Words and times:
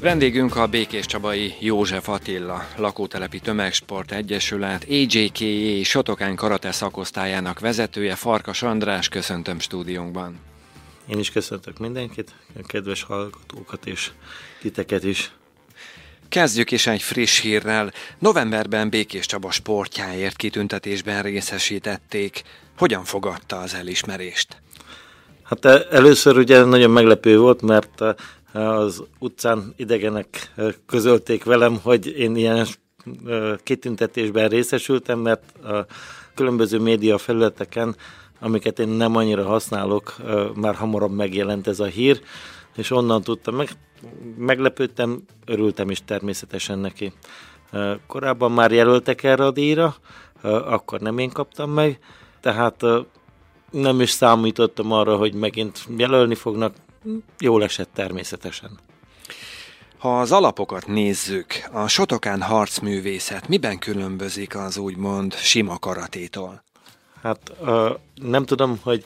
Vendégünk 0.00 0.56
a 0.56 0.66
Békés 0.66 1.06
Csabai 1.06 1.54
József 1.58 2.08
Attila 2.08 2.66
Lakótelepi 2.76 3.40
Tömegsport 3.40 4.12
Egyesület 4.12 4.86
AJKE 4.88 5.84
Sotokán 5.84 6.36
Karate 6.36 6.72
szakosztályának 6.72 7.60
vezetője 7.60 8.14
Farkas 8.14 8.62
András, 8.62 9.08
köszöntöm 9.08 9.58
stúdiónkban. 9.58 10.38
Én 11.08 11.18
is 11.18 11.30
köszöntök 11.30 11.78
mindenkit, 11.78 12.30
a 12.58 12.66
kedves 12.66 13.02
hallgatókat 13.02 13.86
és 13.86 14.10
titeket 14.60 15.04
is. 15.04 15.32
Kezdjük 16.28 16.70
is 16.70 16.86
egy 16.86 17.02
friss 17.02 17.40
hírrel. 17.40 17.92
Novemberben 18.18 18.90
Békés 18.90 19.26
Csaba 19.26 19.50
sportjáért 19.50 20.36
kitüntetésben 20.36 21.22
részesítették. 21.22 22.42
Hogyan 22.78 23.04
fogadta 23.04 23.58
az 23.58 23.74
elismerést? 23.74 24.56
Hát 25.42 25.64
először 25.90 26.36
ugye 26.36 26.64
nagyon 26.64 26.90
meglepő 26.90 27.38
volt, 27.38 27.62
mert 27.62 28.02
az 28.52 29.02
utcán 29.18 29.74
idegenek 29.76 30.54
közölték 30.86 31.44
velem, 31.44 31.78
hogy 31.82 32.06
én 32.06 32.36
ilyen 32.36 32.66
kitüntetésben 33.62 34.48
részesültem, 34.48 35.18
mert 35.18 35.58
a 35.64 35.86
különböző 36.34 36.78
média 36.78 37.18
felületeken, 37.18 37.96
amiket 38.40 38.78
én 38.78 38.88
nem 38.88 39.16
annyira 39.16 39.44
használok, 39.44 40.16
már 40.54 40.74
hamarabb 40.74 41.12
megjelent 41.12 41.66
ez 41.66 41.80
a 41.80 41.84
hír, 41.84 42.20
és 42.76 42.90
onnan 42.90 43.22
tudtam 43.22 43.54
meg. 43.54 43.68
Meglepődtem, 44.36 45.22
örültem 45.46 45.90
is 45.90 46.04
természetesen 46.04 46.78
neki. 46.78 47.12
Korábban 48.06 48.52
már 48.52 48.72
jelöltek 48.72 49.22
erre 49.22 49.44
a 49.44 49.50
díjra, 49.50 49.94
akkor 50.42 51.00
nem 51.00 51.18
én 51.18 51.30
kaptam 51.30 51.70
meg, 51.70 51.98
tehát 52.40 52.82
nem 53.70 54.00
is 54.00 54.10
számítottam 54.10 54.92
arra, 54.92 55.16
hogy 55.16 55.34
megint 55.34 55.84
jelölni 55.96 56.34
fognak, 56.34 56.74
jól 57.38 57.62
esett 57.62 57.90
természetesen. 57.94 58.78
Ha 59.98 60.20
az 60.20 60.32
alapokat 60.32 60.86
nézzük, 60.86 61.46
a 61.72 61.88
Sotokán 61.88 62.42
harcművészet 62.42 63.48
miben 63.48 63.78
különbözik 63.78 64.56
az 64.56 64.76
úgymond 64.76 65.34
sima 65.34 65.78
karatétól? 65.78 66.64
Hát 67.22 67.52
uh, 67.60 67.90
nem 68.14 68.44
tudom, 68.44 68.80
hogy 68.82 69.04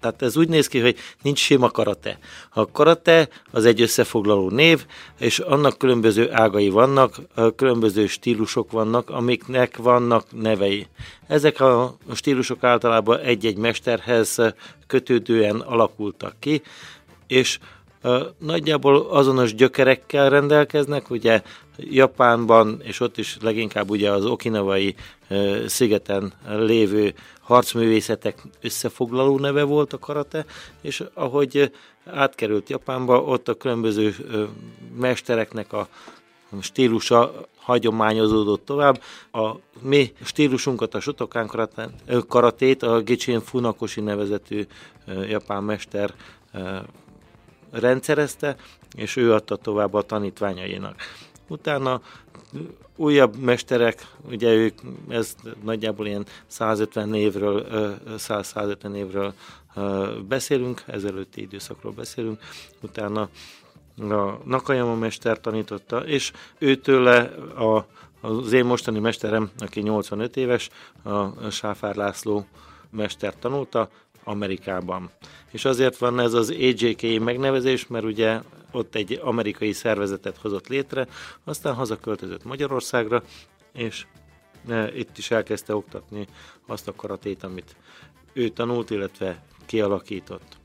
tehát 0.00 0.22
ez 0.22 0.36
úgy 0.36 0.48
néz 0.48 0.66
ki, 0.66 0.80
hogy 0.80 0.96
nincs 1.22 1.38
sima 1.38 1.70
karate. 1.70 2.18
A 2.50 2.70
karate 2.70 3.28
az 3.50 3.64
egy 3.64 3.80
összefoglaló 3.80 4.50
név, 4.50 4.86
és 5.18 5.38
annak 5.38 5.78
különböző 5.78 6.32
ágai 6.32 6.68
vannak, 6.68 7.20
különböző 7.56 8.06
stílusok 8.06 8.70
vannak, 8.70 9.10
amiknek 9.10 9.76
vannak 9.76 10.26
nevei. 10.30 10.86
Ezek 11.26 11.60
a 11.60 11.96
stílusok 12.14 12.64
általában 12.64 13.18
egy-egy 13.18 13.56
mesterhez 13.56 14.38
kötődően 14.86 15.60
alakultak 15.60 16.34
ki, 16.38 16.62
és 17.26 17.58
nagyjából 18.38 18.96
azonos 18.96 19.54
gyökerekkel 19.54 20.30
rendelkeznek, 20.30 21.10
ugye 21.10 21.42
Japánban, 21.78 22.80
és 22.82 23.00
ott 23.00 23.18
is 23.18 23.36
leginkább 23.40 23.90
ugye 23.90 24.10
az 24.10 24.24
okinavai 24.24 24.94
szigeten 25.66 26.32
lévő 26.48 27.14
harcművészetek 27.40 28.42
összefoglaló 28.60 29.38
neve 29.38 29.62
volt 29.62 29.92
a 29.92 29.98
karate, 29.98 30.44
és 30.80 31.02
ahogy 31.14 31.72
átkerült 32.04 32.68
Japánba, 32.68 33.22
ott 33.22 33.48
a 33.48 33.54
különböző 33.54 34.14
mestereknek 34.96 35.72
a 35.72 35.88
stílusa 36.60 37.32
hagyományozódott 37.56 38.64
tovább. 38.64 39.02
A 39.32 39.50
mi 39.80 40.12
stílusunkat, 40.24 40.94
a 40.94 41.00
Shotokan 41.00 41.50
karatét 42.28 42.82
a 42.82 43.00
Gichin 43.00 43.40
Funakoshi 43.40 44.00
nevezetű 44.00 44.66
japán 45.28 45.62
mester 45.62 46.14
rendszerezte, 47.80 48.56
és 48.96 49.16
ő 49.16 49.32
adta 49.32 49.56
tovább 49.56 49.94
a 49.94 50.02
tanítványainak. 50.02 50.96
Utána 51.48 52.00
újabb 52.96 53.36
mesterek, 53.36 54.06
ugye 54.30 54.52
ők, 54.52 54.78
ez 55.08 55.34
nagyjából 55.64 56.06
ilyen 56.06 56.26
150 56.46 57.14
évről, 57.14 57.66
100-150 58.18 58.94
évről 58.94 59.34
beszélünk, 60.28 60.82
ezelőtti 60.86 61.40
időszakról 61.40 61.92
beszélünk, 61.92 62.40
utána 62.82 63.28
a 63.98 64.40
Nakayama 64.44 64.94
mester 64.94 65.40
tanította, 65.40 65.98
és 66.06 66.32
őtőle 66.58 67.18
a, 67.54 67.86
az 68.20 68.52
én 68.52 68.64
mostani 68.64 68.98
mesterem, 68.98 69.50
aki 69.58 69.80
85 69.80 70.36
éves, 70.36 70.70
a 71.02 71.50
Sáfár 71.50 71.94
László 71.94 72.46
mester 72.90 73.34
tanulta 73.38 73.88
Amerikában. 74.26 75.10
És 75.50 75.64
azért 75.64 75.96
van 75.96 76.20
ez 76.20 76.32
az 76.32 76.50
AJK 76.50 77.24
megnevezés, 77.24 77.86
mert 77.86 78.04
ugye 78.04 78.40
ott 78.70 78.94
egy 78.94 79.20
amerikai 79.22 79.72
szervezetet 79.72 80.36
hozott 80.36 80.66
létre, 80.66 81.06
aztán 81.44 81.74
hazaköltözött 81.74 82.44
Magyarországra, 82.44 83.22
és 83.72 84.06
e, 84.68 84.90
itt 84.96 85.18
is 85.18 85.30
elkezdte 85.30 85.74
oktatni 85.74 86.26
azt 86.66 86.88
a 86.88 86.94
karatét, 86.94 87.42
amit 87.42 87.76
ő 88.32 88.48
tanult, 88.48 88.90
illetve 88.90 89.42
kialakított. 89.66 90.56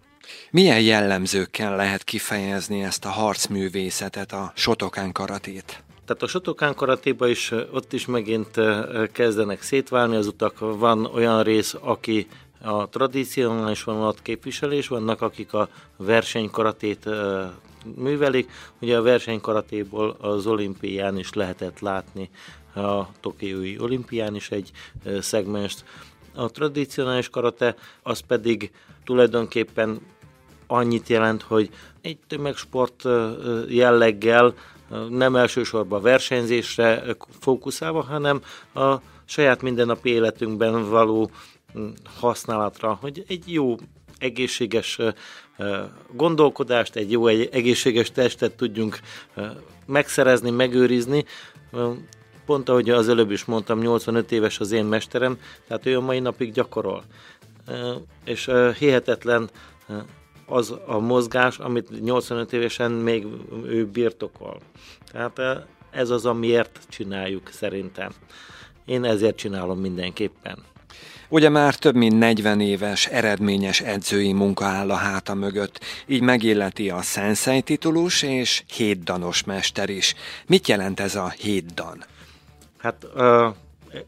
Milyen 0.51 0.81
jellemzőkkel 0.81 1.75
lehet 1.75 2.03
kifejezni 2.03 2.83
ezt 2.83 3.05
a 3.05 3.09
harcművészetet, 3.09 4.31
a 4.31 4.51
sotokán 4.55 5.11
karatét? 5.11 5.83
Tehát 6.05 6.21
a 6.21 6.27
sotokán 6.27 6.75
karatéba 6.75 7.27
is, 7.27 7.51
e, 7.51 7.67
ott 7.71 7.93
is 7.93 8.05
megint 8.05 8.57
e, 8.57 9.09
kezdenek 9.11 9.61
szétválni 9.61 10.15
az 10.15 10.27
utak. 10.27 10.59
Van 10.59 11.05
olyan 11.05 11.43
rész, 11.43 11.75
aki 11.79 12.27
a 12.63 12.89
tradicionális 12.89 13.83
vonalat 13.83 14.21
képviselés, 14.21 14.87
vannak 14.87 15.21
akik 15.21 15.53
a 15.53 15.69
versenykaratét 15.97 17.09
művelik. 17.95 18.51
Ugye 18.79 18.97
a 18.97 19.01
versenykaratéból 19.01 20.17
az 20.19 20.47
olimpián 20.47 21.17
is 21.17 21.33
lehetett 21.33 21.79
látni 21.79 22.29
a 22.75 23.11
Tokiói 23.19 23.79
olimpián 23.79 24.35
is 24.35 24.51
egy 24.51 24.71
szegmest. 25.19 25.83
A 26.35 26.49
tradicionális 26.49 27.29
karate 27.29 27.75
az 28.03 28.19
pedig 28.19 28.71
tulajdonképpen 29.05 30.01
annyit 30.67 31.07
jelent, 31.07 31.41
hogy 31.41 31.69
egy 32.01 32.17
tömegsport 32.27 33.03
jelleggel 33.67 34.53
nem 35.09 35.35
elsősorban 35.35 36.01
versenyzésre 36.01 37.03
fókuszálva, 37.39 38.01
hanem 38.01 38.41
a 38.73 38.95
saját 39.25 39.61
mindennapi 39.61 40.09
életünkben 40.09 40.89
való 40.89 41.31
használatra, 42.19 42.97
hogy 43.01 43.23
egy 43.27 43.53
jó 43.53 43.75
egészséges 44.17 44.99
gondolkodást, 46.13 46.95
egy 46.95 47.11
jó 47.11 47.27
egy 47.27 47.49
egészséges 47.51 48.11
testet 48.11 48.55
tudjunk 48.55 48.99
megszerezni, 49.85 50.49
megőrizni. 50.49 51.25
Pont 52.45 52.69
ahogy 52.69 52.89
az 52.89 53.09
előbb 53.09 53.31
is 53.31 53.45
mondtam, 53.45 53.79
85 53.79 54.31
éves 54.31 54.59
az 54.59 54.71
én 54.71 54.85
mesterem, 54.85 55.39
tehát 55.67 55.85
ő 55.85 55.97
a 55.97 56.01
mai 56.01 56.19
napig 56.19 56.51
gyakorol. 56.51 57.03
És 58.25 58.51
hihetetlen 58.77 59.49
az 60.45 60.75
a 60.85 60.99
mozgás, 60.99 61.59
amit 61.59 62.01
85 62.01 62.53
évesen 62.53 62.91
még 62.91 63.25
ő 63.65 63.85
birtokol. 63.85 64.59
Tehát 65.11 65.65
ez 65.91 66.09
az, 66.09 66.25
amiért 66.25 66.79
csináljuk 66.89 67.49
szerintem. 67.49 68.11
Én 68.85 69.03
ezért 69.03 69.35
csinálom 69.35 69.79
mindenképpen. 69.79 70.57
Ugye 71.29 71.49
már 71.49 71.75
több 71.75 71.95
mint 71.95 72.17
40 72.17 72.59
éves 72.59 73.05
eredményes 73.05 73.81
edzői 73.81 74.33
munka 74.33 74.65
áll 74.65 74.91
a 74.91 74.95
háta 74.95 75.33
mögött, 75.33 75.79
így 76.07 76.21
megilleti 76.21 76.89
a 76.89 77.01
sensei 77.01 77.61
titulus 77.61 78.21
és 78.21 78.63
hétdanos 78.75 79.43
mester 79.43 79.89
is. 79.89 80.15
Mit 80.47 80.67
jelent 80.67 80.99
ez 80.99 81.15
a 81.15 81.29
hétdan? 81.29 82.03
Hát, 82.77 83.07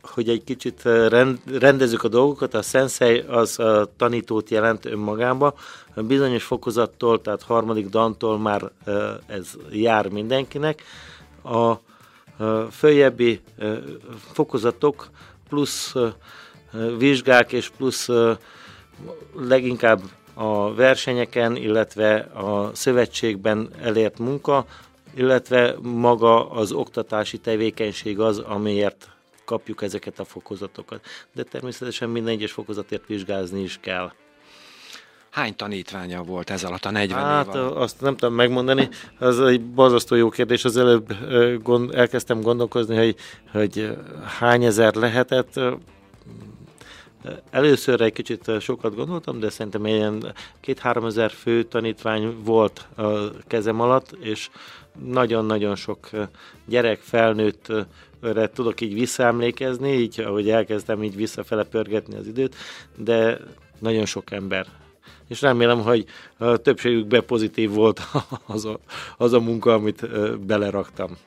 hogy 0.02 0.30
egy 0.30 0.44
kicsit 0.44 0.82
rend, 0.84 1.40
rendezzük 1.60 2.04
a 2.04 2.08
dolgokat, 2.08 2.54
a 2.54 2.62
sensei 2.62 3.20
az 3.20 3.60
a 3.60 3.92
tanítót 3.98 4.50
jelent 4.50 4.86
önmagába, 4.86 5.54
bizonyos 5.96 6.44
fokozattól, 6.44 7.22
tehát 7.22 7.44
harmadik 7.44 7.90
dantól 7.90 8.40
már 8.40 8.72
ez 9.28 9.52
jár 9.72 10.08
mindenkinek. 10.08 10.84
A 11.44 11.74
följebbi 12.72 13.42
fokozatok 14.34 15.10
plusz 15.50 15.94
vizsgák 16.98 17.52
és 17.52 17.70
plusz 17.78 18.10
leginkább 19.36 20.02
a 20.34 20.74
versenyeken, 20.74 21.56
illetve 21.56 22.16
a 22.20 22.72
szövetségben 22.74 23.70
elért 23.82 24.20
munka, 24.20 24.66
illetve 25.16 25.76
maga 25.82 26.50
az 26.50 26.72
oktatási 26.72 27.38
tevékenység 27.38 28.20
az, 28.20 28.38
amiért 28.38 29.10
kapjuk 29.46 29.82
ezeket 29.82 30.20
a 30.20 30.26
fokozatokat. 30.26 31.06
De 31.34 31.44
természetesen 31.44 32.10
minden 32.10 32.34
egyes 32.34 32.52
fokozatért 32.52 33.08
vizsgázni 33.08 33.62
is 33.62 33.78
kell. 33.82 34.12
Hány 35.30 35.56
tanítványa 35.56 36.24
volt 36.24 36.50
ez 36.50 36.64
alatt 36.64 36.86
a 36.86 36.92
40 36.92 37.20
hát, 37.20 37.48
év 37.48 37.54
alatt? 37.54 37.76
azt 37.76 38.02
nem 38.02 38.16
tudom 38.16 38.36
megmondani, 38.36 38.90
az 39.20 39.40
egy 39.40 39.66
borzasztó 39.66 40.16
jó 40.16 40.30
kérdés. 40.30 40.66
Az 40.66 40.78
előbb 40.78 41.14
gond, 41.62 41.96
elkezdtem 41.96 42.42
gondolkozni, 42.42 42.96
hogy, 42.96 43.16
hogy 43.52 43.98
hány 44.40 44.64
ezer 44.64 44.94
lehetett 44.94 45.60
Először 47.50 48.02
egy 48.02 48.14
kicsit 48.14 48.52
sokat 48.60 48.96
gondoltam, 48.96 49.40
de 49.40 49.50
szerintem 49.50 49.86
ilyen 49.86 50.34
két-három 50.60 51.06
ezer 51.06 51.32
fő 51.32 51.64
tanítvány 51.64 52.36
volt 52.44 52.88
a 52.96 53.30
kezem 53.48 53.80
alatt, 53.80 54.12
és 54.20 54.50
nagyon-nagyon 55.06 55.76
sok 55.76 56.10
gyerek, 56.66 57.00
felnőtt 57.00 57.72
tudok 58.54 58.82
így 58.82 58.94
visszaemlékezni, 58.94 59.94
így 59.94 60.20
ahogy 60.20 60.50
elkezdtem 60.50 61.04
így 61.04 61.16
visszafele 61.16 61.64
pörgetni 61.64 62.16
az 62.16 62.28
időt, 62.28 62.56
de 62.98 63.40
nagyon 63.80 64.06
sok 64.06 64.32
ember. 64.32 64.66
És 65.28 65.42
remélem, 65.42 65.82
hogy 65.82 66.06
a 66.38 66.58
többségükben 66.58 67.26
pozitív 67.26 67.72
volt 67.72 68.02
az 68.46 68.66
a, 68.66 68.80
az 69.18 69.34
a 69.34 69.40
munka, 69.40 69.74
amit 69.74 70.08
beleraktam. 70.46 71.18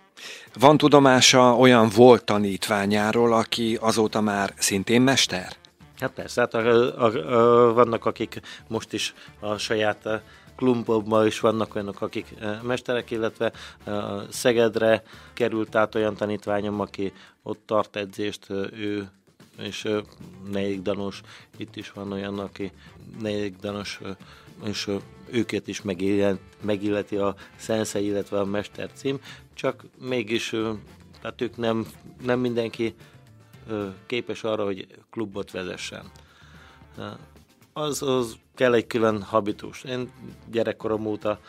Van 0.59 0.77
tudomása 0.77 1.57
olyan 1.57 1.89
volt 1.97 2.25
tanítványáról, 2.25 3.33
aki 3.33 3.79
azóta 3.81 4.21
már 4.21 4.55
szintén 4.57 5.03
mester? 5.03 5.57
Hát 5.99 6.13
persze, 6.13 6.41
hát 6.41 6.55
a, 6.55 7.05
a, 7.05 7.05
a, 7.05 7.73
vannak 7.73 8.05
akik 8.05 8.41
most 8.67 8.93
is 8.93 9.15
a 9.41 9.57
saját 9.57 10.09
klubokban 10.57 11.27
is 11.27 11.41
vannak 11.41 11.75
olyanok, 11.75 12.01
akik 12.01 12.35
mesterek, 12.63 13.11
illetve 13.11 13.53
Szegedre 14.31 15.03
került 15.35 15.75
át 15.75 15.95
olyan 15.95 16.17
tanítványom, 16.17 16.81
aki 16.81 17.13
ott 17.43 17.61
tart 17.67 17.97
edzést, 17.97 18.51
ő 18.73 19.11
és 19.59 19.89
negyedik 20.53 20.83
danos, 20.83 21.21
itt 21.57 21.77
is 21.77 21.93
van 21.93 22.13
olyan, 22.13 22.39
aki 22.39 22.73
negyedik 23.21 23.57
danos, 23.57 24.01
és 24.65 24.91
őket 25.31 25.69
is 25.69 25.83
megillet, 25.83 26.39
megilleti 26.61 27.17
a 27.17 27.35
szenszei, 27.57 28.05
illetve 28.05 28.39
a 28.39 28.45
mester 28.45 28.91
cím, 28.93 29.21
csak 29.55 29.85
mégis, 29.99 30.49
tehát 31.21 31.41
ők 31.41 31.57
nem, 31.57 31.87
nem 32.25 32.41
mindenki 32.41 32.95
képes 34.07 34.45
arra, 34.45 34.65
hogy 34.65 34.87
klubot 35.11 35.51
vezessen. 35.51 36.11
Az, 37.73 38.03
az 38.03 38.37
kell 38.55 38.75
egy 38.75 38.87
külön 38.87 39.23
habitus. 39.23 39.85
Én 39.85 40.11
gyerekkorom 40.51 41.07
óta 41.07 41.41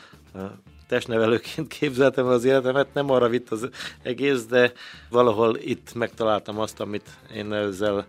testnevelőként 0.88 1.68
képzeltem 1.80 2.26
az 2.26 2.44
életemet, 2.44 2.94
nem 2.94 3.10
arra 3.10 3.28
vitt 3.28 3.50
az 3.50 3.70
egész, 4.02 4.46
de 4.46 4.72
valahol 5.10 5.58
itt 5.58 5.94
megtaláltam 5.94 6.60
azt, 6.60 6.80
amit 6.80 7.10
én 7.34 7.54
ezzel 7.54 8.06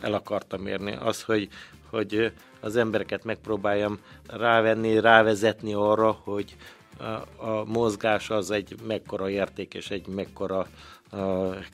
el 0.00 0.12
akartam 0.12 0.66
érni. 0.66 0.96
Az, 1.00 1.22
hogy, 1.22 1.48
hogy 1.90 2.32
az 2.60 2.76
embereket 2.76 3.24
megpróbáljam 3.24 3.98
rávenni, 4.26 5.00
rávezetni 5.00 5.74
arra, 5.74 6.10
hogy 6.10 6.56
a 7.36 7.64
mozgás 7.64 8.30
az 8.30 8.50
egy 8.50 8.74
mekkora 8.86 9.28
érték 9.28 9.74
és 9.74 9.90
egy 9.90 10.06
mekkora 10.06 10.66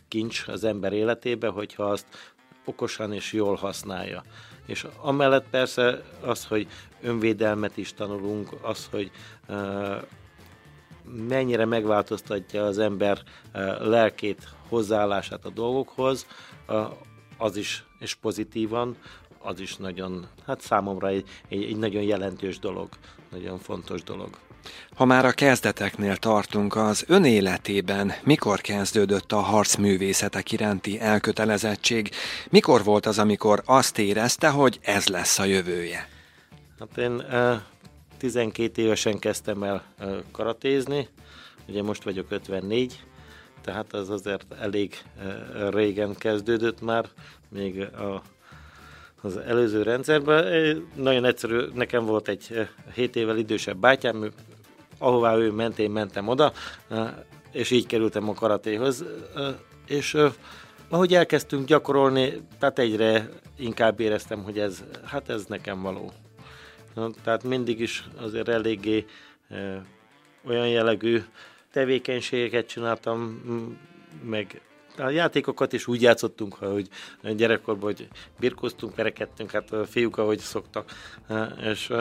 kincs 0.09 0.49
az 0.49 0.65
ember 0.65 0.93
életébe, 0.93 1.49
hogyha 1.49 1.85
azt 1.85 2.07
okosan 2.65 3.13
és 3.13 3.33
jól 3.33 3.55
használja. 3.55 4.23
És 4.67 4.87
amellett 5.01 5.47
persze 5.51 6.03
az, 6.21 6.47
hogy 6.47 6.67
önvédelmet 7.03 7.77
is 7.77 7.95
tanulunk, 7.95 8.49
az, 8.63 8.89
hogy 8.91 9.11
mennyire 11.29 11.65
megváltoztatja 11.65 12.65
az 12.65 12.79
ember 12.79 13.23
lelkét, 13.79 14.49
hozzáállását 14.69 15.45
a 15.45 15.51
dolgokhoz, 15.51 16.27
az 17.37 17.57
is, 17.57 17.85
és 17.99 18.15
pozitívan, 18.15 18.97
az 19.39 19.61
is 19.61 19.77
nagyon, 19.77 20.27
hát 20.47 20.61
számomra 20.61 21.09
egy, 21.09 21.29
egy, 21.49 21.63
egy 21.63 21.77
nagyon 21.77 22.03
jelentős 22.03 22.59
dolog, 22.59 22.89
nagyon 23.31 23.59
fontos 23.59 24.03
dolog. 24.03 24.39
Ha 24.95 25.05
már 25.05 25.25
a 25.25 25.33
kezdeteknél 25.33 26.17
tartunk, 26.17 26.77
az 26.77 27.05
ön 27.09 27.25
életében 27.25 28.13
mikor 28.23 28.61
kezdődött 28.61 29.33
a 29.33 29.41
harcművészetek 29.41 30.53
iránti 30.53 31.01
elkötelezettség? 31.01 32.11
Mikor 32.51 32.85
volt 32.85 33.07
az, 33.07 33.19
amikor 33.19 33.63
azt 33.65 33.99
érezte, 33.99 34.49
hogy 34.49 34.79
ez 34.83 35.07
lesz 35.07 35.39
a 35.39 35.45
jövője? 35.45 36.09
Hát 36.79 36.99
én 36.99 37.23
12 38.19 38.83
évesen 38.83 39.19
kezdtem 39.19 39.63
el 39.63 39.85
karatézni, 40.33 41.09
ugye 41.69 41.83
most 41.83 42.03
vagyok 42.03 42.27
54, 42.29 43.01
tehát 43.65 43.93
az 43.93 44.11
azért 44.11 44.45
elég 44.61 45.03
régen 45.71 46.15
kezdődött 46.15 46.81
már, 46.81 47.09
még 47.49 47.81
a, 47.81 48.23
az 49.21 49.37
előző 49.37 49.83
rendszerben. 49.83 50.83
Nagyon 50.95 51.25
egyszerű, 51.25 51.61
nekem 51.75 52.05
volt 52.05 52.29
egy 52.29 52.69
7 52.95 53.17
évvel 53.17 53.37
idősebb 53.37 53.77
bátyám, 53.77 54.33
ahová 54.99 55.37
ő 55.37 55.51
ment, 55.51 55.79
én 55.79 55.91
mentem 55.91 56.29
oda, 56.29 56.53
és 57.53 57.71
így 57.71 57.87
kerültem 57.87 58.29
a 58.29 58.35
karatéhoz. 58.35 59.05
És 59.87 60.17
ahogy 60.89 61.15
elkezdtünk 61.15 61.67
gyakorolni, 61.67 62.43
tehát 62.59 62.79
egyre 62.79 63.29
inkább 63.57 64.01
éreztem, 64.01 64.43
hogy 64.43 64.59
ez, 64.59 64.85
hát 65.05 65.29
ez 65.29 65.45
nekem 65.45 65.83
való. 65.83 66.13
Tehát 67.23 67.43
mindig 67.43 67.81
is 67.81 68.09
azért 68.17 68.49
eléggé 68.49 69.05
olyan 70.47 70.69
jellegű 70.69 71.23
tevékenységeket 71.73 72.67
csináltam, 72.67 73.43
meg 74.23 74.61
a 74.99 75.11
játékokat 75.11 75.73
is 75.73 75.87
úgy 75.87 76.03
játszottunk, 76.03 76.55
hogy 76.55 76.89
gyerekkorban, 77.37 77.85
hogy 77.85 78.09
birkoztunk, 78.39 78.95
verekedtünk, 78.95 79.51
hát 79.51 79.73
a 79.73 79.85
fiúk, 79.85 80.19
ahogy 80.19 80.39
szoktak. 80.39 80.91
És 81.63 81.93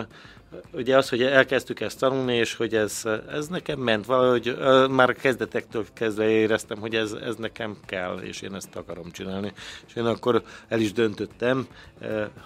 ugye 0.71 0.97
az, 0.97 1.09
hogy 1.09 1.21
elkezdtük 1.21 1.79
ezt 1.79 1.99
tanulni, 1.99 2.35
és 2.35 2.55
hogy 2.55 2.75
ez, 2.75 3.01
ez 3.31 3.47
nekem 3.47 3.79
ment, 3.79 4.05
valahogy 4.05 4.57
már 4.89 5.13
kezdetektől 5.13 5.85
kezdve 5.93 6.29
éreztem, 6.29 6.79
hogy 6.79 6.95
ez, 6.95 7.11
ez 7.11 7.35
nekem 7.35 7.77
kell, 7.85 8.17
és 8.17 8.41
én 8.41 8.53
ezt 8.53 8.75
akarom 8.75 9.11
csinálni. 9.11 9.53
És 9.87 9.95
én 9.95 10.05
akkor 10.05 10.43
el 10.67 10.79
is 10.79 10.91
döntöttem, 10.93 11.67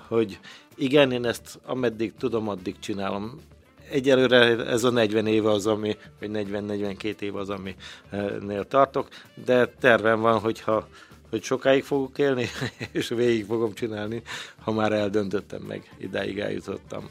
hogy 0.07 0.39
igen, 0.75 1.11
én 1.11 1.25
ezt 1.25 1.59
ameddig 1.65 2.13
tudom, 2.17 2.49
addig 2.49 2.79
csinálom 2.79 3.39
egyelőre 3.89 4.65
ez 4.65 4.83
a 4.83 4.89
40 4.89 5.27
éve 5.27 5.49
az, 5.49 5.67
ami, 5.67 5.97
vagy 6.19 6.29
40-42 6.33 7.19
év 7.19 7.35
az, 7.35 7.49
aminél 7.49 8.67
tartok, 8.67 9.07
de 9.45 9.65
tervem 9.65 10.19
van, 10.19 10.39
hogyha 10.39 10.87
hogy 11.29 11.43
sokáig 11.43 11.83
fogok 11.83 12.17
élni, 12.17 12.49
és 12.91 13.07
végig 13.07 13.45
fogom 13.45 13.73
csinálni, 13.73 14.21
ha 14.61 14.71
már 14.71 14.91
eldöntöttem 14.91 15.61
meg, 15.61 15.93
idáig 15.97 16.39
eljutottam. 16.39 17.09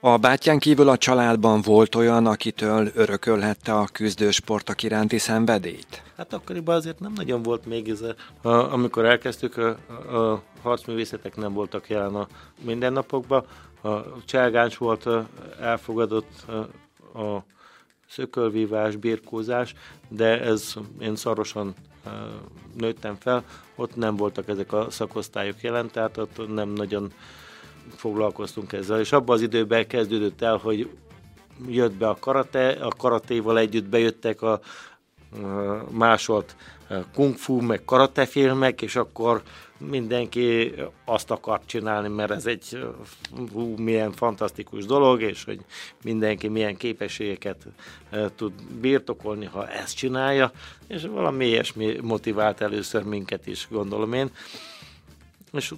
A 0.00 0.16
bátyán 0.16 0.58
kívül 0.58 0.88
a 0.88 0.96
családban 0.96 1.60
volt 1.60 1.94
olyan, 1.94 2.26
akitől 2.26 2.90
örökölhette 2.94 3.74
a 3.74 3.86
küzdősportok 3.92 4.82
iránti 4.82 5.18
szenvedélyt? 5.18 6.02
Hát 6.16 6.32
akkoriban 6.32 6.74
azért 6.74 7.00
nem 7.00 7.12
nagyon 7.12 7.42
volt 7.42 7.66
még 7.66 7.88
ez. 7.88 8.00
A, 8.42 8.48
amikor 8.48 9.04
elkezdtük, 9.04 9.56
a, 9.56 9.68
a 10.16 10.42
harcművészetek 10.62 11.36
nem 11.36 11.52
voltak 11.52 11.88
jelen 11.88 12.14
a 12.14 12.26
mindennapokban. 12.64 13.44
A 13.82 14.24
cselgáns 14.24 14.76
volt 14.76 15.08
elfogadott 15.60 16.44
a 17.14 17.38
szökölvívás, 18.08 18.96
birkózás, 18.96 19.74
de 20.08 20.40
ez 20.40 20.74
én 21.00 21.16
szarosan 21.16 21.74
nőttem 22.76 23.16
fel, 23.20 23.44
ott 23.76 23.96
nem 23.96 24.16
voltak 24.16 24.48
ezek 24.48 24.72
a 24.72 24.90
szakosztályok 24.90 25.60
jelen, 25.60 25.90
tehát 25.90 26.16
ott 26.16 26.54
nem 26.54 26.68
nagyon 26.68 27.12
foglalkoztunk 27.96 28.72
ezzel, 28.72 29.00
és 29.00 29.12
abban 29.12 29.36
az 29.36 29.42
időben 29.42 29.86
kezdődött 29.86 30.42
el, 30.42 30.56
hogy 30.56 30.90
jött 31.68 31.92
be 31.92 32.08
a 32.08 32.16
karate, 32.20 32.68
a 32.68 32.92
karatéval 32.96 33.58
együtt 33.58 33.88
bejöttek 33.88 34.42
a, 34.42 34.60
másolt 35.90 36.56
kung 37.14 37.36
fu, 37.36 37.60
meg 37.60 37.84
karate 37.84 38.26
filmek, 38.26 38.82
és 38.82 38.96
akkor 38.96 39.42
mindenki 39.78 40.74
azt 41.04 41.30
akart 41.30 41.66
csinálni, 41.66 42.08
mert 42.08 42.30
ez 42.30 42.46
egy 42.46 42.78
hú, 43.52 43.74
milyen 43.76 44.12
fantasztikus 44.12 44.84
dolog, 44.84 45.22
és 45.22 45.44
hogy 45.44 45.60
mindenki 46.02 46.48
milyen 46.48 46.76
képességeket 46.76 47.66
tud 48.36 48.52
birtokolni, 48.80 49.46
ha 49.46 49.68
ezt 49.68 49.96
csinálja, 49.96 50.52
és 50.86 51.02
valami 51.02 51.46
ilyesmi 51.46 51.96
motivált 52.02 52.60
először 52.60 53.02
minket 53.02 53.46
is, 53.46 53.66
gondolom 53.70 54.12
én 54.12 54.30
és 55.52 55.74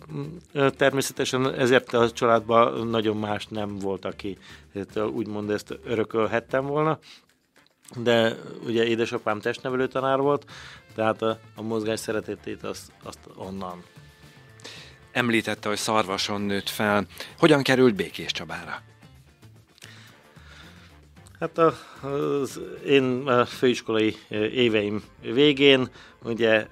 természetesen 0.76 1.54
ezért 1.54 1.92
a 1.92 2.10
családban 2.10 2.86
nagyon 2.86 3.16
más 3.16 3.46
nem 3.46 3.78
volt, 3.78 4.04
aki 4.04 4.38
úgymond 5.14 5.50
ezt 5.50 5.78
örökölhettem 5.84 6.66
volna, 6.66 6.98
de 7.96 8.36
ugye 8.66 8.84
édesapám 8.84 9.40
testnevelő 9.40 9.88
tanár 9.88 10.18
volt, 10.18 10.44
tehát 10.94 11.22
a, 11.22 11.38
a 11.54 11.62
mozgás 11.62 12.00
szeretetét 12.00 12.64
azt, 12.64 12.92
azt 13.02 13.18
onnan. 13.36 13.82
Említette, 15.12 15.68
hogy 15.68 15.78
szarvason 15.78 16.40
nőtt 16.40 16.68
fel. 16.68 17.06
Hogyan 17.38 17.62
került 17.62 17.94
Békés 17.94 18.32
Csabára? 18.32 18.82
Hát 21.40 21.58
a, 21.58 21.74
az 22.06 22.60
én 22.86 23.28
a 23.28 23.46
főiskolai 23.46 24.16
éveim 24.52 25.02
végén 25.20 25.88
ugye 26.22 26.66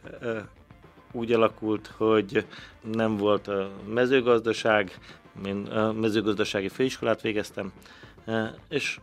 úgy 1.12 1.32
alakult, 1.32 1.92
hogy 1.96 2.46
nem 2.92 3.16
volt 3.16 3.50
mezőgazdaság, 3.94 4.98
én 5.46 5.56
mezőgazdasági 6.00 6.68
főiskolát 6.68 7.20
végeztem, 7.20 7.72
és 8.68 9.00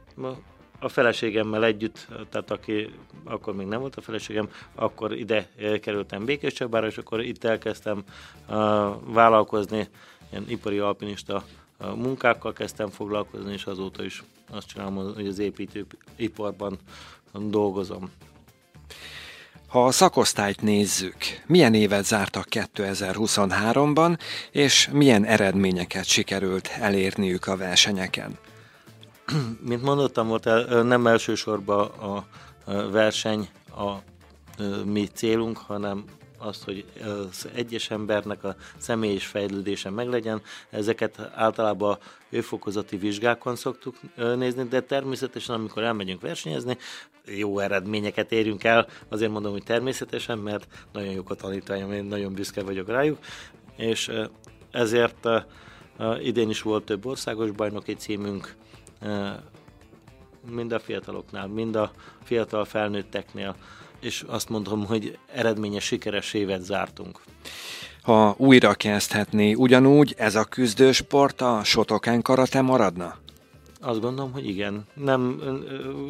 a 0.79 0.89
feleségemmel 0.89 1.63
együtt, 1.63 2.07
tehát 2.29 2.51
aki 2.51 2.93
akkor 3.23 3.55
még 3.55 3.67
nem 3.67 3.79
volt 3.79 3.95
a 3.95 4.01
feleségem, 4.01 4.49
akkor 4.75 5.13
ide 5.13 5.49
kerültem 5.81 6.25
Békés 6.25 6.53
Csabára, 6.53 6.87
és 6.87 6.97
akkor 6.97 7.21
itt 7.21 7.43
elkezdtem 7.43 8.03
vállalkozni 9.05 9.87
ilyen 10.31 10.45
ipari 10.47 10.79
alpinista 10.79 11.43
munkákkal 11.95 12.53
kezdtem 12.53 12.89
foglalkozni, 12.89 13.53
és 13.53 13.65
azóta 13.65 14.03
is 14.03 14.23
azt 14.49 14.67
csinálom, 14.67 15.13
hogy 15.13 15.27
az 15.27 15.39
építőiparban 15.39 16.77
dolgozom. 17.33 18.11
Ha 19.75 19.85
a 19.85 19.91
szakosztályt 19.91 20.61
nézzük, 20.61 21.15
milyen 21.45 21.73
évet 21.73 22.05
zártak 22.05 22.47
2023-ban, 22.49 24.19
és 24.51 24.89
milyen 24.91 25.25
eredményeket 25.25 26.05
sikerült 26.05 26.67
elérniük 26.79 27.47
a 27.47 27.57
versenyeken? 27.57 28.37
Mint 29.69 29.81
mondottam, 29.81 30.27
volt 30.27 30.45
el, 30.45 30.83
nem 30.83 31.07
elsősorban 31.07 31.87
a 31.87 32.25
verseny 32.91 33.49
a 33.69 33.93
mi 34.85 35.07
célunk, 35.13 35.57
hanem 35.57 36.03
azt, 36.37 36.63
hogy 36.63 36.85
az 37.29 37.47
egyes 37.55 37.89
embernek 37.89 38.43
a 38.43 38.55
személyes 38.77 39.25
fejlődése 39.25 39.89
meglegyen. 39.89 40.41
Ezeket 40.69 41.19
általában 41.33 41.97
őfokozati 42.29 42.97
vizsgákon 42.97 43.55
szoktuk 43.55 43.95
nézni, 44.15 44.63
de 44.63 44.81
természetesen, 44.81 45.55
amikor 45.55 45.83
elmegyünk 45.83 46.21
versenyezni, 46.21 46.77
jó 47.25 47.59
eredményeket 47.59 48.31
érünk 48.31 48.63
el. 48.63 48.87
Azért 49.09 49.31
mondom, 49.31 49.51
hogy 49.51 49.63
természetesen, 49.63 50.37
mert 50.37 50.67
nagyon 50.93 51.13
jók 51.13 51.29
a 51.29 51.35
tanítványom, 51.35 51.91
én 51.91 52.03
nagyon 52.03 52.33
büszke 52.33 52.63
vagyok 52.63 52.87
rájuk, 52.87 53.17
és 53.77 54.11
ezért 54.71 55.27
idén 56.19 56.49
is 56.49 56.61
volt 56.61 56.85
több 56.85 57.05
országos 57.05 57.51
bajnoki 57.51 57.93
címünk, 57.93 58.55
mind 60.49 60.71
a 60.71 60.79
fiataloknál, 60.79 61.47
mind 61.47 61.75
a 61.75 61.91
fiatal 62.23 62.65
felnőtteknél, 62.65 63.55
és 63.99 64.23
azt 64.27 64.49
mondom, 64.49 64.85
hogy 64.85 65.17
eredményes, 65.33 65.83
sikeres 65.83 66.33
évet 66.33 66.61
zártunk. 66.61 67.19
Ha 68.01 68.35
újra 68.37 68.73
kezdhetné, 68.73 69.53
ugyanúgy 69.53 70.13
ez 70.17 70.35
a 70.35 70.43
küzdősport 70.43 71.41
a 71.41 71.61
Shotokan 71.63 72.21
karate 72.21 72.61
maradna? 72.61 73.15
Azt 73.85 74.01
gondolom, 74.01 74.31
hogy 74.31 74.47
igen. 74.47 74.87
Nem, 74.93 75.41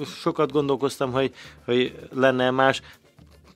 sokat 0.05 0.51
gondolkoztam, 0.51 1.11
hogy, 1.11 1.33
hogy 1.65 2.07
lenne 2.13 2.51
más. 2.51 2.81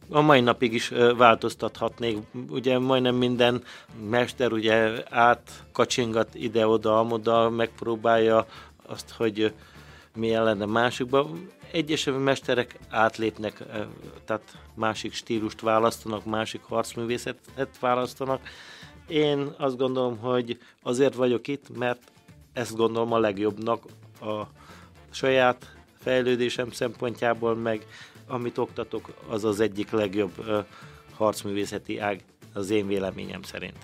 A 0.09 0.21
mai 0.21 0.41
napig 0.41 0.73
is 0.73 0.91
változtathatnék. 1.17 2.17
Ugye 2.49 2.79
majdnem 2.79 3.15
minden 3.15 3.63
mester 4.09 4.51
ugye 4.51 5.03
átkacsingat 5.09 6.35
ide-oda, 6.35 6.99
amoda, 6.99 7.49
megpróbálja 7.49 8.45
azt, 8.85 9.11
hogy 9.11 9.53
milyen 10.15 10.43
lenne 10.43 10.65
másikban. 10.65 11.49
Egyes 11.71 12.09
mesterek 12.23 12.79
átlépnek, 12.89 13.63
tehát 14.25 14.57
másik 14.75 15.13
stílust 15.13 15.61
választanak, 15.61 16.25
másik 16.25 16.61
harcművészetet 16.61 17.79
választanak. 17.79 18.41
Én 19.07 19.53
azt 19.57 19.77
gondolom, 19.77 20.17
hogy 20.17 20.57
azért 20.83 21.15
vagyok 21.15 21.47
itt, 21.47 21.77
mert 21.77 22.11
ezt 22.53 22.75
gondolom 22.75 23.13
a 23.13 23.19
legjobbnak 23.19 23.83
a 24.21 24.47
saját 25.09 25.75
fejlődésem 25.99 26.71
szempontjából, 26.71 27.55
meg 27.55 27.85
amit 28.27 28.57
oktatok, 28.57 29.09
az 29.27 29.43
az 29.43 29.59
egyik 29.59 29.91
legjobb 29.91 30.65
harcművészeti 31.15 31.99
ág 31.99 32.23
az 32.53 32.69
én 32.69 32.87
véleményem 32.87 33.41
szerint. 33.41 33.77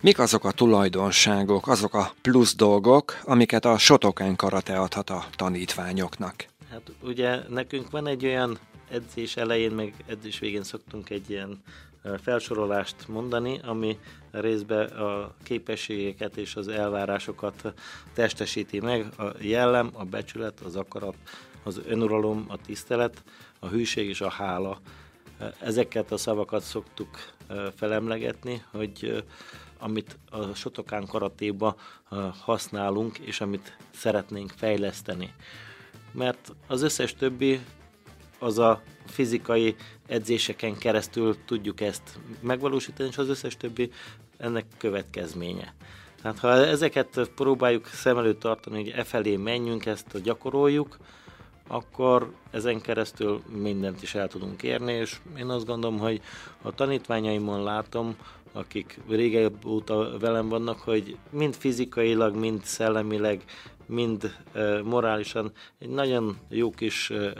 Mik 0.00 0.18
azok 0.18 0.44
a 0.44 0.50
tulajdonságok, 0.50 1.68
azok 1.68 1.94
a 1.94 2.14
plusz 2.22 2.54
dolgok, 2.54 3.20
amiket 3.24 3.64
a 3.64 3.78
Sotokán 3.78 4.36
karate 4.36 4.78
adhat 4.78 5.10
a 5.10 5.24
tanítványoknak? 5.36 6.46
Hát 6.70 6.92
ugye 7.02 7.38
nekünk 7.48 7.90
van 7.90 8.06
egy 8.06 8.24
olyan 8.24 8.58
edzés 8.90 9.36
elején, 9.36 9.70
meg 9.70 9.94
edzés 10.06 10.38
végén 10.38 10.62
szoktunk 10.62 11.10
egy 11.10 11.30
ilyen 11.30 11.62
felsorolást 12.22 13.08
mondani, 13.08 13.60
ami 13.62 13.98
részben 14.30 14.86
a 14.86 15.34
képességeket 15.42 16.36
és 16.36 16.56
az 16.56 16.68
elvárásokat 16.68 17.74
testesíti 18.12 18.80
meg. 18.80 19.06
A 19.18 19.24
jellem, 19.40 19.90
a 19.92 20.04
becsület, 20.04 20.60
az 20.60 20.76
akarat, 20.76 21.16
az 21.62 21.80
önuralom, 21.86 22.44
a 22.48 22.56
tisztelet, 22.56 23.22
a 23.58 23.66
hűség 23.66 24.08
és 24.08 24.20
a 24.20 24.30
hála. 24.30 24.78
Ezeket 25.60 26.12
a 26.12 26.16
szavakat 26.16 26.62
szoktuk 26.62 27.08
felemlegetni, 27.74 28.62
hogy 28.70 29.24
amit 29.78 30.18
a 30.30 30.54
Sotokán 30.54 31.06
karatéba 31.06 31.76
használunk, 32.40 33.18
és 33.18 33.40
amit 33.40 33.76
szeretnénk 33.94 34.50
fejleszteni. 34.56 35.34
Mert 36.12 36.52
az 36.66 36.82
összes 36.82 37.14
többi 37.14 37.60
az 38.44 38.58
a 38.58 38.82
fizikai 39.06 39.74
edzéseken 40.06 40.78
keresztül 40.78 41.36
tudjuk 41.44 41.80
ezt 41.80 42.18
megvalósítani, 42.40 43.08
és 43.08 43.18
az 43.18 43.28
összes 43.28 43.56
többi 43.56 43.90
ennek 44.36 44.64
következménye. 44.78 45.74
Tehát 46.22 46.38
ha 46.38 46.52
ezeket 46.52 47.30
próbáljuk 47.34 47.86
szem 47.86 48.18
előtt 48.18 48.40
tartani, 48.40 48.76
hogy 48.76 48.92
e 48.96 49.04
felé 49.04 49.36
menjünk, 49.36 49.86
ezt 49.86 50.22
gyakoroljuk, 50.22 50.98
akkor 51.68 52.32
ezen 52.50 52.80
keresztül 52.80 53.42
mindent 53.62 54.02
is 54.02 54.14
el 54.14 54.28
tudunk 54.28 54.62
érni, 54.62 54.92
és 54.92 55.16
én 55.38 55.48
azt 55.48 55.66
gondolom, 55.66 55.98
hogy 55.98 56.20
a 56.62 56.72
tanítványaimon 56.72 57.62
látom, 57.62 58.16
akik 58.52 59.00
régebb 59.08 59.64
óta 59.66 60.18
velem 60.18 60.48
vannak, 60.48 60.78
hogy 60.78 61.16
mind 61.30 61.54
fizikailag, 61.54 62.36
mind 62.36 62.64
szellemileg, 62.64 63.44
mind 63.86 64.36
uh, 64.54 64.82
morálisan 64.82 65.52
egy 65.78 65.88
nagyon 65.88 66.38
jó 66.48 66.70
kis 66.70 67.10
uh, 67.10 67.30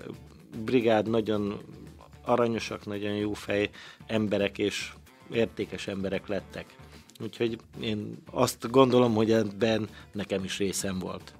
brigád, 0.56 1.08
nagyon 1.08 1.60
aranyosak, 2.24 2.86
nagyon 2.86 3.14
jó 3.14 3.32
fej 3.32 3.70
emberek 4.06 4.58
és 4.58 4.92
értékes 5.32 5.86
emberek 5.86 6.28
lettek. 6.28 6.66
Úgyhogy 7.20 7.58
én 7.80 8.16
azt 8.30 8.70
gondolom, 8.70 9.14
hogy 9.14 9.32
ebben 9.32 9.88
nekem 10.12 10.44
is 10.44 10.58
részem 10.58 10.98
volt 10.98 11.34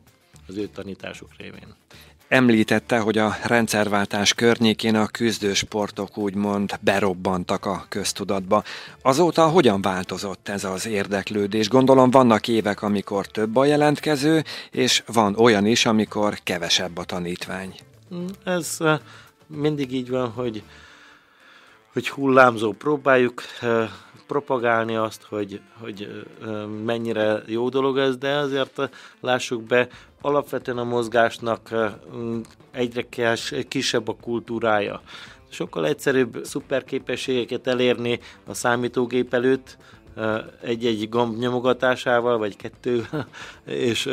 az 0.49 0.57
ő 0.57 0.67
tanításuk 0.67 1.29
révén. 1.37 1.75
Említette, 2.29 2.99
hogy 2.99 3.19
a 3.19 3.37
rendszerváltás 3.43 4.35
környékén 4.35 4.95
a 4.95 5.07
küzdősportok 5.07 6.19
úgymond 6.19 6.79
berobbantak 6.81 7.67
a 7.67 7.87
köztudatba. 7.89 8.63
Azóta 9.03 9.49
hogyan 9.49 9.83
változott 9.83 10.49
ez 10.49 10.65
az 10.65 10.87
érdeklődés? 10.87 11.69
Gondolom 11.69 12.11
vannak 12.11 12.49
évek, 12.49 12.83
amikor 12.83 13.27
több 13.27 13.57
a 13.57 13.65
jelentkező, 13.65 14.43
és 14.71 15.03
van 15.07 15.37
olyan 15.37 15.67
is, 15.67 15.87
amikor 15.87 16.39
kevesebb 16.43 16.99
a 16.99 17.05
tanítvány. 17.05 17.75
Ez 18.45 18.79
mindig 19.47 19.93
így 19.93 20.11
van, 20.11 20.31
hogy, 20.31 20.63
hogy 21.93 22.09
hullámzó. 22.09 22.73
Próbáljuk 22.73 23.43
propagálni 24.27 24.97
azt, 24.97 25.23
hogy, 25.23 25.61
hogy 25.81 26.25
mennyire 26.85 27.43
jó 27.47 27.69
dolog 27.69 27.99
ez, 27.99 28.17
de 28.17 28.37
azért 28.37 28.91
lássuk 29.21 29.63
be, 29.63 29.89
alapvetően 30.21 30.79
a 30.79 30.85
mozgásnak 30.85 31.71
egyre 32.71 33.07
kisebb 33.69 34.09
a 34.09 34.17
kultúrája. 34.21 35.01
Sokkal 35.49 35.87
egyszerűbb 35.87 36.41
szuperképességeket 36.45 37.67
elérni 37.67 38.21
a 38.47 38.55
számítógép 38.55 39.35
előtt, 39.35 39.77
egy-egy 40.61 41.09
gomb 41.09 41.39
nyomogatásával, 41.39 42.39
vagy 42.39 42.57
kettő, 42.57 43.09
és 43.65 44.09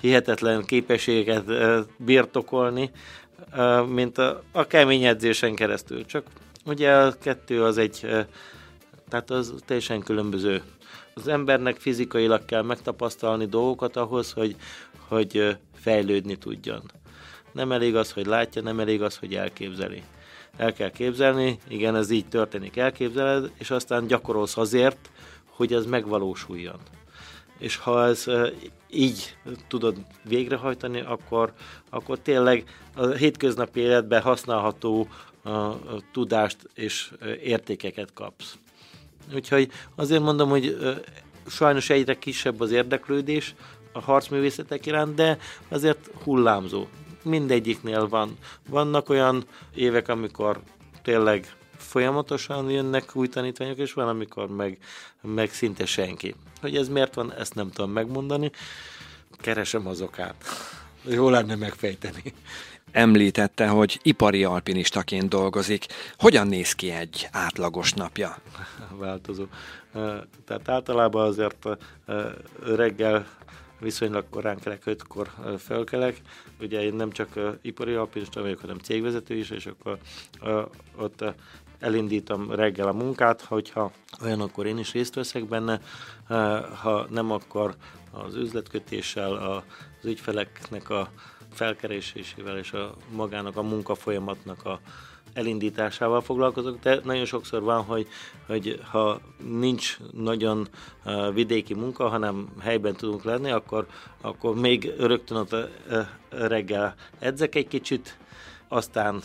hihetetlen 0.00 0.64
képességeket 0.64 1.44
birtokolni, 1.96 2.90
mint 3.88 4.18
a, 4.18 4.42
a 4.52 4.66
kemény 4.66 5.04
edzésen 5.04 5.54
keresztül. 5.54 6.04
Csak 6.04 6.26
ugye 6.64 6.96
a 6.96 7.14
kettő 7.18 7.64
az 7.64 7.78
egy, 7.78 8.00
tehát 9.08 9.30
az 9.30 9.54
teljesen 9.66 10.00
különböző. 10.00 10.62
Az 11.14 11.28
embernek 11.28 11.76
fizikailag 11.76 12.44
kell 12.44 12.62
megtapasztalni 12.62 13.46
dolgokat 13.46 13.96
ahhoz, 13.96 14.32
hogy, 14.32 14.56
hogy 15.08 15.56
fejlődni 15.74 16.36
tudjon. 16.36 16.82
Nem 17.52 17.72
elég 17.72 17.96
az, 17.96 18.12
hogy 18.12 18.26
látja, 18.26 18.62
nem 18.62 18.80
elég 18.80 19.02
az, 19.02 19.16
hogy 19.16 19.34
elképzeli. 19.34 20.02
El 20.56 20.72
kell 20.72 20.90
képzelni, 20.90 21.58
igen, 21.68 21.96
ez 21.96 22.10
így 22.10 22.26
történik, 22.26 22.76
elképzeled, 22.76 23.50
és 23.58 23.70
aztán 23.70 24.06
gyakorolsz 24.06 24.56
azért, 24.56 25.10
hogy 25.46 25.72
ez 25.72 25.86
megvalósuljon. 25.86 26.80
És 27.58 27.76
ha 27.76 28.06
ez 28.06 28.24
így 28.90 29.36
tudod 29.68 29.96
végrehajtani, 30.24 31.00
akkor, 31.00 31.52
akkor 31.90 32.18
tényleg 32.18 32.64
a 32.94 33.06
hétköznapi 33.06 33.80
életben 33.80 34.22
használható 34.22 35.08
tudást 36.12 36.56
és 36.74 37.12
értékeket 37.42 38.12
kapsz. 38.12 38.58
Úgyhogy 39.34 39.70
azért 39.94 40.22
mondom, 40.22 40.48
hogy 40.48 40.76
sajnos 41.46 41.90
egyre 41.90 42.18
kisebb 42.18 42.60
az 42.60 42.70
érdeklődés, 42.70 43.54
a 43.92 44.00
harcművészetek 44.00 44.86
iránt, 44.86 45.14
de 45.14 45.38
azért 45.68 46.10
hullámzó. 46.22 46.86
Mindegyiknél 47.22 48.08
van. 48.08 48.38
Vannak 48.68 49.08
olyan 49.08 49.44
évek, 49.74 50.08
amikor 50.08 50.60
tényleg 51.02 51.56
folyamatosan 51.94 52.70
jönnek 52.70 53.16
új 53.16 53.28
tanítványok, 53.28 53.78
és 53.78 53.92
van, 53.92 54.08
amikor 54.08 54.48
meg, 54.48 54.78
meg 55.20 55.50
szinte 55.50 55.86
senki. 55.86 56.34
Hogy 56.60 56.76
ez 56.76 56.88
miért 56.88 57.14
van, 57.14 57.32
ezt 57.32 57.54
nem 57.54 57.70
tudom 57.70 57.90
megmondani. 57.90 58.50
Keresem 59.36 59.86
az 59.86 60.00
okát. 60.00 60.44
Jó 61.04 61.28
lenne 61.28 61.54
megfejteni. 61.54 62.22
Említette, 62.92 63.68
hogy 63.68 64.00
ipari 64.02 64.44
alpinistaként 64.44 65.28
dolgozik. 65.28 65.86
Hogyan 66.18 66.46
néz 66.46 66.72
ki 66.72 66.90
egy 66.90 67.28
átlagos 67.32 67.92
napja? 67.92 68.36
Változó. 68.90 69.44
Tehát 70.44 70.68
általában 70.68 71.26
azért 71.26 71.68
reggel 72.64 73.26
viszonylag 73.80 74.24
korán 74.30 74.58
kelek, 74.58 74.82
5-kor 74.86 75.30
felkelek. 75.58 76.20
Ugye 76.60 76.82
én 76.82 76.94
nem 76.94 77.10
csak 77.10 77.58
ipari 77.62 77.94
alpinista 77.94 78.40
vagyok, 78.40 78.60
hanem 78.60 78.78
cégvezető 78.78 79.34
is, 79.34 79.50
és 79.50 79.66
akkor 79.66 79.98
ott 80.96 81.24
elindítom 81.84 82.50
reggel 82.50 82.88
a 82.88 82.92
munkát, 82.92 83.40
hogyha 83.40 83.92
olyan, 84.22 84.40
akkor 84.40 84.66
én 84.66 84.78
is 84.78 84.92
részt 84.92 85.14
veszek 85.14 85.44
benne, 85.48 85.80
ha 86.82 87.06
nem, 87.10 87.30
akkor 87.30 87.74
az 88.10 88.34
üzletkötéssel, 88.34 89.32
az 89.32 90.04
ügyfeleknek 90.04 90.90
a 90.90 91.08
felkeresésével 91.52 92.58
és 92.58 92.72
a 92.72 92.94
magának 93.12 93.56
a 93.56 93.62
munkafolyamatnak 93.62 94.64
a 94.64 94.80
elindításával 95.32 96.20
foglalkozok, 96.20 96.78
de 96.80 97.00
nagyon 97.04 97.24
sokszor 97.24 97.62
van, 97.62 97.82
hogy, 97.82 98.08
hogy 98.46 98.80
ha 98.90 99.20
nincs 99.50 99.98
nagyon 100.12 100.68
vidéki 101.32 101.74
munka, 101.74 102.08
hanem 102.08 102.48
helyben 102.60 102.94
tudunk 102.94 103.24
lenni, 103.24 103.50
akkor, 103.50 103.86
akkor 104.20 104.54
még 104.54 104.92
rögtön 104.98 105.36
ott 105.36 105.56
reggel 106.28 106.94
edzek 107.18 107.54
egy 107.54 107.68
kicsit, 107.68 108.18
aztán 108.68 109.20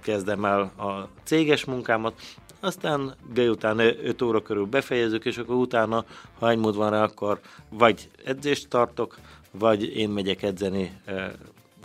kezdem 0.00 0.44
el 0.44 0.60
a 0.60 1.08
céges 1.22 1.64
munkámat, 1.64 2.20
aztán 2.60 3.14
délután 3.32 3.78
5 3.78 4.22
óra 4.22 4.42
körül 4.42 4.64
befejezök, 4.64 5.24
és 5.24 5.38
akkor 5.38 5.54
utána, 5.54 6.04
ha 6.38 6.50
egy 6.50 6.58
mód 6.58 6.76
van 6.76 6.90
rá, 6.90 7.02
akkor 7.02 7.40
vagy 7.68 8.08
edzést 8.24 8.68
tartok, 8.68 9.18
vagy 9.50 9.96
én 9.96 10.08
megyek 10.08 10.42
edzeni, 10.42 11.00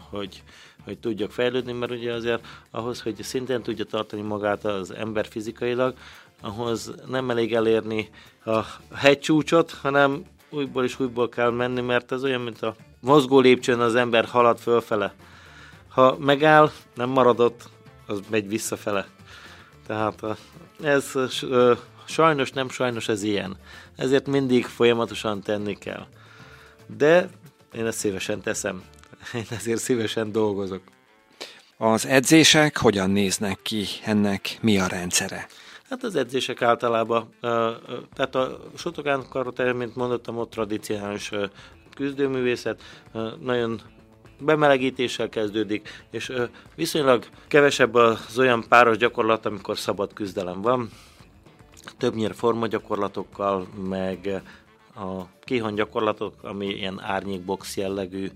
hogy, 0.10 0.44
hogy 0.84 0.98
tudjak 0.98 1.32
fejlődni, 1.32 1.72
mert 1.72 1.92
ugye 1.92 2.14
azért 2.14 2.46
ahhoz, 2.72 3.02
hogy 3.02 3.24
szintén 3.24 3.62
tudja 3.62 3.86
tartani 3.86 4.22
magát 4.22 4.66
az 4.66 4.92
ember 4.92 5.26
fizikailag, 5.28 5.94
ahhoz 6.42 6.94
nem 7.10 7.30
elég 7.30 7.54
elérni 7.54 8.10
a 8.46 8.60
hegycsúcsot, 8.94 9.72
hanem 9.72 10.26
újból 10.50 10.84
és 10.84 11.00
újból 11.00 11.30
kell 11.30 11.52
menni, 11.52 11.82
mert 11.82 12.12
ez 12.12 12.24
olyan, 12.24 12.42
mint 12.42 12.62
a 12.62 12.76
mozgó 13.00 13.40
lépcsőn 13.40 13.80
az 13.80 13.96
ember 13.96 14.26
halad 14.26 14.58
fölfele. 14.58 15.14
Ha 15.88 16.18
megáll, 16.20 16.72
nem 16.96 17.10
maradott, 17.10 17.70
az 18.06 18.20
megy 18.30 18.48
visszafele. 18.48 19.08
Tehát 19.88 20.24
ez 20.84 21.12
sajnos, 22.06 22.52
nem 22.52 22.70
sajnos 22.70 23.08
ez 23.08 23.24
ilyen. 23.24 23.58
Ezért 23.96 24.28
mindig 24.28 24.66
folyamatosan 24.66 25.42
tenni 25.42 25.78
kell. 25.78 26.08
De 26.98 27.30
én 27.74 27.86
ezt 27.86 27.98
szívesen 27.98 28.42
teszem. 28.42 28.84
Én 29.34 29.46
ezért 29.50 29.80
szívesen 29.80 30.32
dolgozok. 30.32 30.82
Az 31.78 32.06
edzések 32.06 32.78
hogyan 32.78 33.10
néznek 33.10 33.60
ki? 33.62 33.86
Ennek 34.04 34.58
mi 34.62 34.80
a 34.80 34.88
rendszere? 34.88 35.48
Hát 35.90 36.04
az 36.04 36.16
edzések 36.16 36.62
általában, 36.62 37.30
tehát 38.14 38.36
a 38.36 38.60
Sotogán 38.78 39.26
karote, 39.30 39.74
mint 39.74 39.96
mondottam, 39.96 40.38
ott 40.38 40.50
tradicionális 40.50 41.32
küzdőművészet, 41.96 42.82
nagyon 43.40 43.82
bemelegítéssel 44.46 45.30
kezdődik, 45.30 46.06
és 46.10 46.32
viszonylag 46.76 47.26
kevesebb 47.48 47.94
az 47.94 48.38
olyan 48.38 48.64
páros 48.70 48.98
gyakorlat, 48.98 49.46
amikor 49.46 49.78
szabad 49.78 50.14
küzdelem 50.14 50.62
van. 50.62 50.90
Többnyire 51.98 52.34
formagyakorlatokkal, 52.34 53.68
meg 53.90 54.42
a 54.96 55.24
kihon 55.44 55.76
gyakorlatok, 55.76 56.44
ami 56.44 56.66
ilyen 56.66 57.02
árnyékbox 57.02 57.78
jellegű 57.78 58.30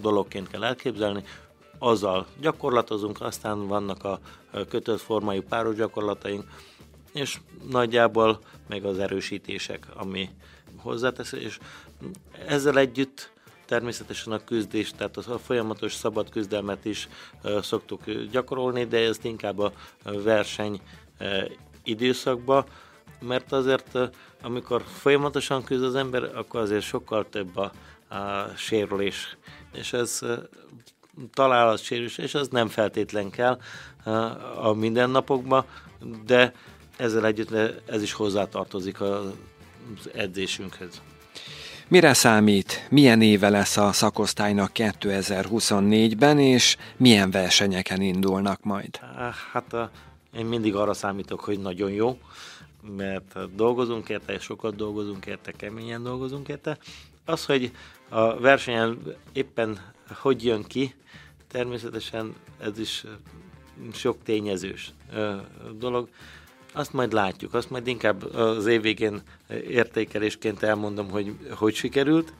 dologként 0.00 0.48
kell 0.48 0.64
elképzelni, 0.64 1.24
azzal 1.78 2.26
gyakorlatozunk, 2.40 3.20
aztán 3.20 3.66
vannak 3.66 4.04
a 4.04 4.20
kötött 4.68 5.00
formájú 5.00 5.42
páros 5.42 5.74
gyakorlataink, 5.74 6.44
és 7.12 7.40
nagyjából 7.70 8.38
meg 8.68 8.84
az 8.84 8.98
erősítések, 8.98 9.86
ami 9.94 10.28
hozzátesz, 10.76 11.32
és 11.32 11.58
ezzel 12.46 12.78
együtt 12.78 13.32
természetesen 13.66 14.32
a 14.32 14.44
küzdés, 14.44 14.92
tehát 14.96 15.16
a 15.16 15.38
folyamatos 15.38 15.94
szabad 15.94 16.30
küzdelmet 16.30 16.84
is 16.84 17.08
szoktuk 17.60 18.10
gyakorolni, 18.30 18.84
de 18.84 18.98
ezt 18.98 19.24
inkább 19.24 19.58
a 19.58 19.72
verseny 20.04 20.80
időszakban, 21.82 22.64
mert 23.20 23.52
azért 23.52 23.98
amikor 24.42 24.82
folyamatosan 24.82 25.64
küzd 25.64 25.82
az 25.82 25.94
ember, 25.94 26.36
akkor 26.36 26.60
azért 26.60 26.82
sokkal 26.82 27.28
több 27.28 27.56
a, 27.56 27.72
a 28.14 28.48
sérülés, 28.56 29.36
és 29.72 29.92
ez 29.92 30.20
találatsérülés, 31.32 32.18
és 32.18 32.34
az 32.34 32.48
nem 32.48 32.68
feltétlen 32.68 33.30
kell 33.30 33.58
a 34.56 34.72
mindennapokban, 34.72 35.64
de 36.26 36.54
ezzel 36.96 37.26
együtt 37.26 37.52
ez 37.86 38.02
is 38.02 38.12
hozzátartozik 38.12 39.00
az 39.00 39.32
edzésünkhez. 40.12 41.02
Mire 41.88 42.14
számít, 42.14 42.86
milyen 42.90 43.22
éve 43.22 43.48
lesz 43.48 43.76
a 43.76 43.92
szakosztálynak 43.92 44.70
2024-ben, 44.74 46.38
és 46.38 46.76
milyen 46.96 47.30
versenyeken 47.30 48.00
indulnak 48.00 48.62
majd? 48.62 48.96
Hát 49.52 49.72
a, 49.72 49.90
én 50.36 50.46
mindig 50.46 50.74
arra 50.74 50.92
számítok, 50.92 51.40
hogy 51.40 51.58
nagyon 51.58 51.90
jó, 51.90 52.18
mert 52.96 53.54
dolgozunk 53.54 54.08
érte, 54.08 54.38
sokat 54.38 54.76
dolgozunk 54.76 55.26
érte, 55.26 55.52
keményen 55.52 56.02
dolgozunk 56.02 56.48
érte. 56.48 56.78
Az, 57.24 57.44
hogy 57.44 57.70
a 58.08 58.40
versenyen 58.40 58.98
éppen 59.32 59.78
hogy 60.08 60.44
jön 60.44 60.62
ki, 60.62 60.94
természetesen 61.48 62.34
ez 62.60 62.78
is 62.78 63.04
sok 63.92 64.16
tényezős 64.22 64.92
dolog. 65.78 66.08
Azt 66.74 66.92
majd 66.92 67.12
látjuk, 67.12 67.54
azt 67.54 67.70
majd 67.70 67.86
inkább 67.86 68.34
az 68.34 68.66
év 68.66 68.80
végén 68.80 69.22
értékelésként 69.68 70.62
elmondom, 70.62 71.10
hogy 71.10 71.36
hogy 71.50 71.74
sikerült, 71.74 72.32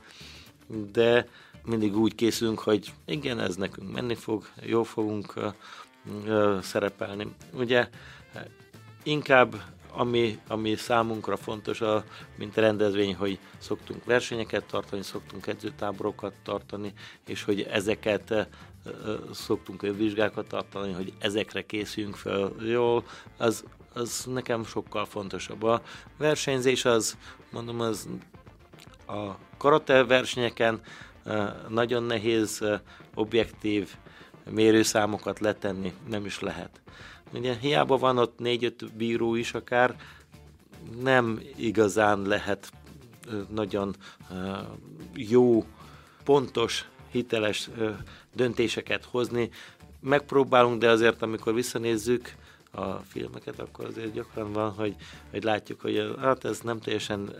de 0.93 1.29
mindig 1.65 1.97
úgy 1.97 2.15
készülünk, 2.15 2.59
hogy 2.59 2.93
igen, 3.07 3.41
ez 3.41 3.57
nekünk 3.57 3.93
menni 3.93 4.15
fog, 4.15 4.49
jó 4.63 4.83
fogunk 4.83 5.35
szerepelni. 6.63 7.27
Ugye 7.53 7.89
inkább 9.03 9.63
ami, 9.97 10.39
ami 10.49 10.77
számunkra 10.77 11.37
fontos, 11.37 11.81
a, 11.81 12.05
mint 12.37 12.57
rendezvény, 12.57 13.15
hogy 13.15 13.39
szoktunk 13.59 14.05
versenyeket 14.05 14.65
tartani, 14.65 15.03
szoktunk 15.03 15.47
edzőtáborokat 15.47 16.33
tartani, 16.43 16.93
és 17.27 17.45
hogy 17.45 17.63
ezeket 17.63 18.49
szoktunk 19.33 19.81
vizsgákat 19.81 20.49
tartani, 20.49 20.93
hogy 20.93 21.13
ezekre 21.19 21.67
készüljünk 21.67 22.17
fel 22.17 22.53
jól, 22.61 23.05
az, 23.37 23.65
az 23.95 24.25
nekem 24.25 24.65
sokkal 24.65 25.05
fontosabb. 25.05 25.63
A 25.63 25.83
versenyzés 26.19 26.85
az, 26.85 27.17
mondom, 27.51 27.81
az 27.81 28.09
a 29.07 29.31
karate 29.57 30.05
versenyeken 30.05 30.81
nagyon 31.69 32.03
nehéz 32.03 32.65
objektív 33.15 33.95
mérőszámokat 34.51 35.41
letenni, 35.41 35.93
nem 36.09 36.25
is 36.25 36.41
lehet. 36.41 36.81
Ugye 37.33 37.55
hiába 37.55 37.97
van 37.97 38.19
ott 38.19 38.39
négy-öt 38.39 38.97
bíró 38.97 39.35
is 39.35 39.55
akár, 39.55 39.97
nem 41.01 41.41
igazán 41.57 42.23
lehet 42.23 42.73
nagyon 43.49 43.95
jó, 45.15 45.65
pontos, 46.25 46.89
hiteles 47.11 47.71
döntéseket 48.35 49.05
hozni. 49.05 49.51
Megpróbálunk, 50.01 50.81
de 50.81 50.91
azért 50.91 51.23
amikor 51.23 51.55
visszanézzük, 51.55 52.35
a 52.75 53.01
filmeket, 53.09 53.61
akkor 53.61 53.85
azért 53.85 54.13
gyakran 54.13 54.53
van, 54.53 54.71
hogy, 54.71 54.95
hogy 55.31 55.43
látjuk, 55.43 55.81
hogy 55.81 56.15
hát 56.21 56.45
ez 56.45 56.61
nem 56.61 56.81
teljesen, 56.81 57.35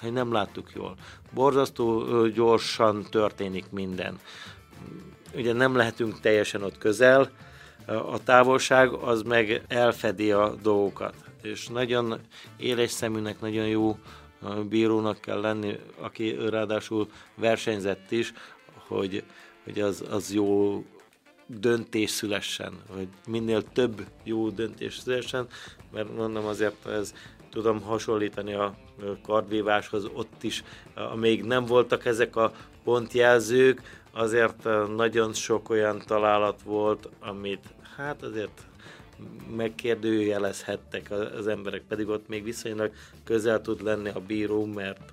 hogy 0.00 0.12
nem 0.12 0.32
láttuk 0.32 0.70
jól. 0.74 0.96
Borzasztó 1.34 2.26
gyorsan 2.26 3.06
történik 3.10 3.70
minden. 3.70 4.18
Ugye 5.34 5.52
nem 5.52 5.76
lehetünk 5.76 6.20
teljesen 6.20 6.62
ott 6.62 6.78
közel, 6.78 7.30
a 7.86 8.22
távolság 8.22 8.92
az 8.92 9.22
meg 9.22 9.64
elfedi 9.68 10.32
a 10.32 10.54
dolgokat. 10.62 11.14
És 11.42 11.68
nagyon 11.68 12.20
éles 12.56 12.90
szeműnek, 12.90 13.40
nagyon 13.40 13.66
jó 13.66 13.98
bírónak 14.68 15.20
kell 15.20 15.40
lenni, 15.40 15.78
aki 15.98 16.36
ráadásul 16.48 17.08
versenyzett 17.34 18.10
is, 18.10 18.32
hogy, 18.74 19.24
hogy 19.64 19.80
az, 19.80 20.04
az 20.10 20.32
jó 20.32 20.84
döntés 21.58 22.10
szülessen, 22.10 22.72
hogy 22.96 23.08
minél 23.26 23.62
több 23.62 24.06
jó 24.24 24.50
döntés 24.50 24.98
szülessen, 24.98 25.46
mert 25.92 26.16
mondom 26.16 26.46
azért 26.46 26.86
ez 26.86 27.14
tudom 27.50 27.80
hasonlítani 27.80 28.54
a 28.54 28.74
kardvíváshoz, 29.22 30.04
ott 30.04 30.42
is, 30.42 30.64
még 31.14 31.44
nem 31.44 31.64
voltak 31.64 32.04
ezek 32.04 32.36
a 32.36 32.52
pontjelzők, 32.84 33.82
azért 34.12 34.68
nagyon 34.96 35.32
sok 35.32 35.70
olyan 35.70 36.02
találat 36.06 36.62
volt, 36.62 37.08
amit 37.20 37.74
hát 37.96 38.22
azért 38.22 38.64
megkérdőjelezhettek 39.56 41.10
az 41.10 41.46
emberek, 41.46 41.82
pedig 41.88 42.08
ott 42.08 42.28
még 42.28 42.44
viszonylag 42.44 42.92
közel 43.24 43.60
tud 43.60 43.82
lenni 43.82 44.08
a 44.08 44.20
bíró, 44.26 44.64
mert 44.64 45.12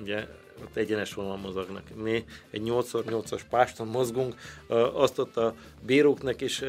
ugye 0.00 0.26
ott 0.64 0.76
egyenes 0.76 1.14
vonal 1.14 1.36
mozognak. 1.36 1.82
Mi 2.02 2.24
egy 2.50 2.62
8x8-as 2.64 3.40
páston 3.50 3.86
mozgunk, 3.86 4.34
azt 4.92 5.18
ott 5.18 5.36
a 5.36 5.54
bíróknak 5.86 6.40
is 6.40 6.62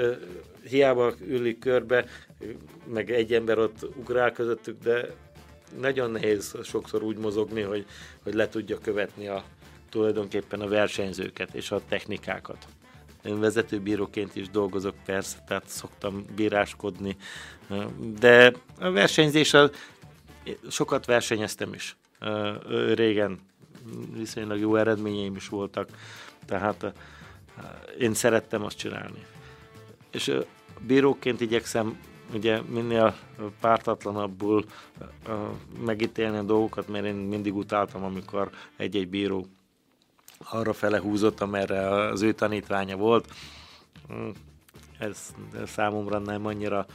hiába 0.64 1.14
ülik 1.28 1.60
körbe, 1.60 2.06
meg 2.94 3.12
egy 3.12 3.34
ember 3.34 3.58
ott 3.58 3.88
ugrál 3.98 4.32
közöttük, 4.32 4.84
de 4.84 5.16
nagyon 5.80 6.12
nehéz 6.12 6.56
sokszor 6.64 7.04
úgy 7.04 7.18
mozogni, 7.18 7.62
hogy, 7.62 7.86
hogy 8.24 8.34
le 8.34 8.48
tudja 8.48 8.78
követni 8.78 9.28
a, 9.28 9.44
tulajdonképpen 9.90 10.62
a 10.62 10.68
versenyzőket 10.68 11.54
és 11.54 11.72
a 11.72 11.82
technikákat. 11.90 12.68
Én 13.24 13.40
vezetőbíróként 13.40 14.36
is 14.36 14.50
dolgozok 14.50 14.96
persze, 15.06 15.38
tehát 15.48 15.68
szoktam 15.68 16.26
bíráskodni, 16.36 17.18
de 18.20 18.54
a 18.80 18.92
versenyzés, 18.92 19.56
sokat 20.70 21.06
versenyeztem 21.06 21.74
is. 21.74 21.96
Régen 22.94 23.40
viszonylag 24.14 24.60
jó 24.60 24.76
eredményeim 24.76 25.36
is 25.36 25.50
voltak, 25.50 25.90
tehát 26.46 26.94
én 28.00 28.14
szerettem 28.14 28.64
azt 28.64 28.78
csinálni. 28.78 29.26
És 30.12 30.32
bíróként 30.80 31.42
igyekszem 31.42 32.00
ugye 32.34 32.62
minél 32.62 33.16
pártatlanabbul 33.60 34.66
megítélni 35.86 36.38
a 36.38 36.44
dolgokat, 36.44 36.88
mert 36.88 37.06
én 37.06 37.16
mindig 37.16 37.56
utáltam, 37.56 38.04
amikor 38.04 38.50
egy-egy 38.78 39.08
bíró 39.08 39.46
arra 40.38 40.74
fele 40.74 41.00
húzott, 41.00 41.42
amerre 41.42 41.90
az 41.90 42.22
ő 42.22 42.34
tanítványa 42.34 42.98
volt. 42.98 43.28
Hm, 44.08 44.30
ez 44.98 45.34
számomra 45.66 46.20
nem 46.20 46.46
annyira 46.46 46.86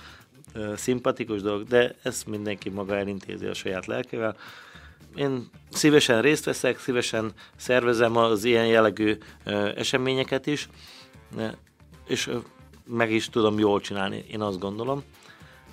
szimpatikus 0.76 1.42
dolog, 1.42 1.62
de 1.62 1.94
ezt 2.02 2.26
mindenki 2.26 2.68
maga 2.68 2.96
elintézi 2.96 3.46
a 3.46 3.54
saját 3.54 3.86
lelkével. 3.86 4.36
Én 5.14 5.50
szívesen 5.70 6.22
részt 6.22 6.44
veszek, 6.44 6.78
szívesen 6.78 7.32
szervezem 7.56 8.16
az 8.16 8.44
ilyen 8.44 8.66
jellegű 8.66 9.18
eseményeket 9.74 10.46
is, 10.46 10.68
és 12.06 12.30
meg 12.86 13.12
is 13.12 13.28
tudom 13.28 13.58
jól 13.58 13.80
csinálni, 13.80 14.24
én 14.30 14.40
azt 14.40 14.58
gondolom, 14.58 15.02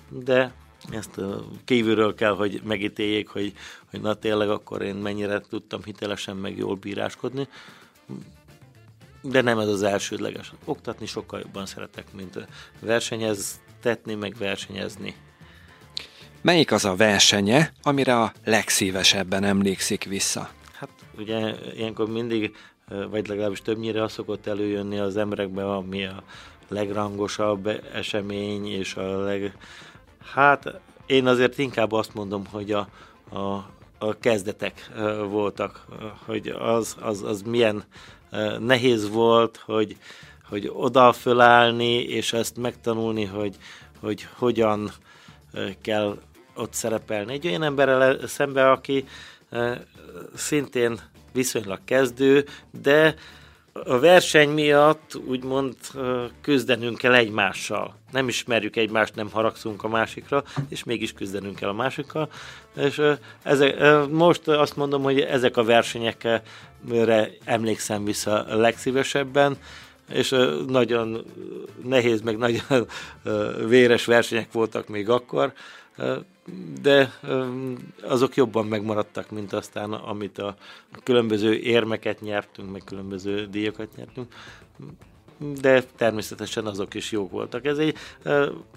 de 0.08 0.52
ezt 0.90 1.20
kívülről 1.64 2.14
kell, 2.14 2.34
hogy 2.34 2.60
megítéljék, 2.64 3.28
hogy, 3.28 3.52
hogy 3.90 4.00
na 4.00 4.14
tényleg 4.14 4.50
akkor 4.50 4.82
én 4.82 4.94
mennyire 4.94 5.40
tudtam 5.40 5.82
hitelesen 5.84 6.36
meg 6.36 6.56
jól 6.56 6.74
bíráskodni. 6.74 7.48
De 9.22 9.40
nem 9.40 9.58
ez 9.58 9.68
az 9.68 9.82
elsődleges. 9.82 10.52
Oktatni 10.64 11.06
sokkal 11.06 11.40
jobban 11.40 11.66
szeretek, 11.66 12.12
mint 12.12 12.46
versenyeztetni, 12.80 14.14
meg 14.14 14.34
versenyezni. 14.38 15.14
Melyik 16.42 16.72
az 16.72 16.84
a 16.84 16.96
versenye, 16.96 17.72
amire 17.82 18.20
a 18.20 18.32
legszívesebben 18.44 19.44
emlékszik 19.44 20.04
vissza? 20.04 20.48
Hát 20.72 20.90
ugye 21.18 21.54
ilyenkor 21.76 22.08
mindig, 22.08 22.56
vagy 23.10 23.28
legalábbis 23.28 23.62
többnyire 23.62 24.02
az 24.02 24.12
szokott 24.12 24.46
előjönni 24.46 24.98
az 24.98 25.16
emberekbe, 25.16 25.74
ami 25.74 26.04
a 26.04 26.22
legrangosabb 26.68 27.66
esemény, 27.92 28.66
és 28.66 28.94
a 28.94 29.18
leg, 29.18 29.56
Hát 30.34 30.80
én 31.06 31.26
azért 31.26 31.58
inkább 31.58 31.92
azt 31.92 32.14
mondom, 32.14 32.46
hogy 32.50 32.72
a, 32.72 32.88
a, 33.30 33.40
a 33.98 34.18
kezdetek 34.20 34.90
voltak, 35.28 35.86
hogy 36.26 36.48
az, 36.48 36.96
az, 37.00 37.22
az 37.22 37.42
milyen 37.42 37.84
nehéz 38.58 39.10
volt, 39.10 39.62
hogy, 39.64 39.96
hogy 40.48 40.70
oda 40.72 41.12
fölállni, 41.12 41.94
és 41.94 42.32
ezt 42.32 42.56
megtanulni, 42.56 43.24
hogy, 43.24 43.56
hogy 44.00 44.26
hogyan 44.38 44.90
kell 45.80 46.18
ott 46.56 46.72
szerepelni. 46.72 47.32
Egy 47.32 47.46
olyan 47.46 47.62
emberrel 47.62 48.26
szembe, 48.26 48.70
aki 48.70 49.04
szintén 50.34 51.00
viszonylag 51.32 51.78
kezdő, 51.84 52.46
de 52.82 53.14
a 53.72 53.98
verseny 53.98 54.48
miatt 54.48 55.16
úgymond 55.26 55.74
küzdenünk 56.40 56.98
kell 56.98 57.14
egymással. 57.14 57.96
Nem 58.10 58.28
ismerjük 58.28 58.76
egymást, 58.76 59.14
nem 59.14 59.30
haragszunk 59.30 59.84
a 59.84 59.88
másikra, 59.88 60.44
és 60.68 60.84
mégis 60.84 61.12
küzdenünk 61.12 61.56
kell 61.56 61.68
a 61.68 61.72
másikkal. 61.72 62.28
És 62.76 63.02
ezek, 63.42 64.08
most 64.10 64.48
azt 64.48 64.76
mondom, 64.76 65.02
hogy 65.02 65.20
ezek 65.20 65.56
a 65.56 65.64
versenyekre 65.64 66.42
emlékszem 67.44 68.04
vissza 68.04 68.56
legszívesebben, 68.56 69.56
és 70.12 70.34
nagyon 70.66 71.24
nehéz, 71.84 72.20
meg 72.20 72.36
nagyon 72.36 72.86
véres 73.68 74.04
versenyek 74.04 74.52
voltak 74.52 74.88
még 74.88 75.08
akkor, 75.08 75.52
de 76.82 77.12
azok 78.02 78.34
jobban 78.34 78.66
megmaradtak, 78.66 79.30
mint 79.30 79.52
aztán, 79.52 79.92
amit 79.92 80.38
a 80.38 80.56
különböző 81.02 81.54
érmeket 81.54 82.20
nyertünk, 82.20 82.72
meg 82.72 82.82
különböző 82.84 83.46
díjakat 83.46 83.96
nyertünk 83.96 84.34
de 85.60 85.82
természetesen 85.96 86.66
azok 86.66 86.94
is 86.94 87.12
jók 87.12 87.30
voltak. 87.30 87.64
Ez 87.64 87.78
egy 87.78 87.96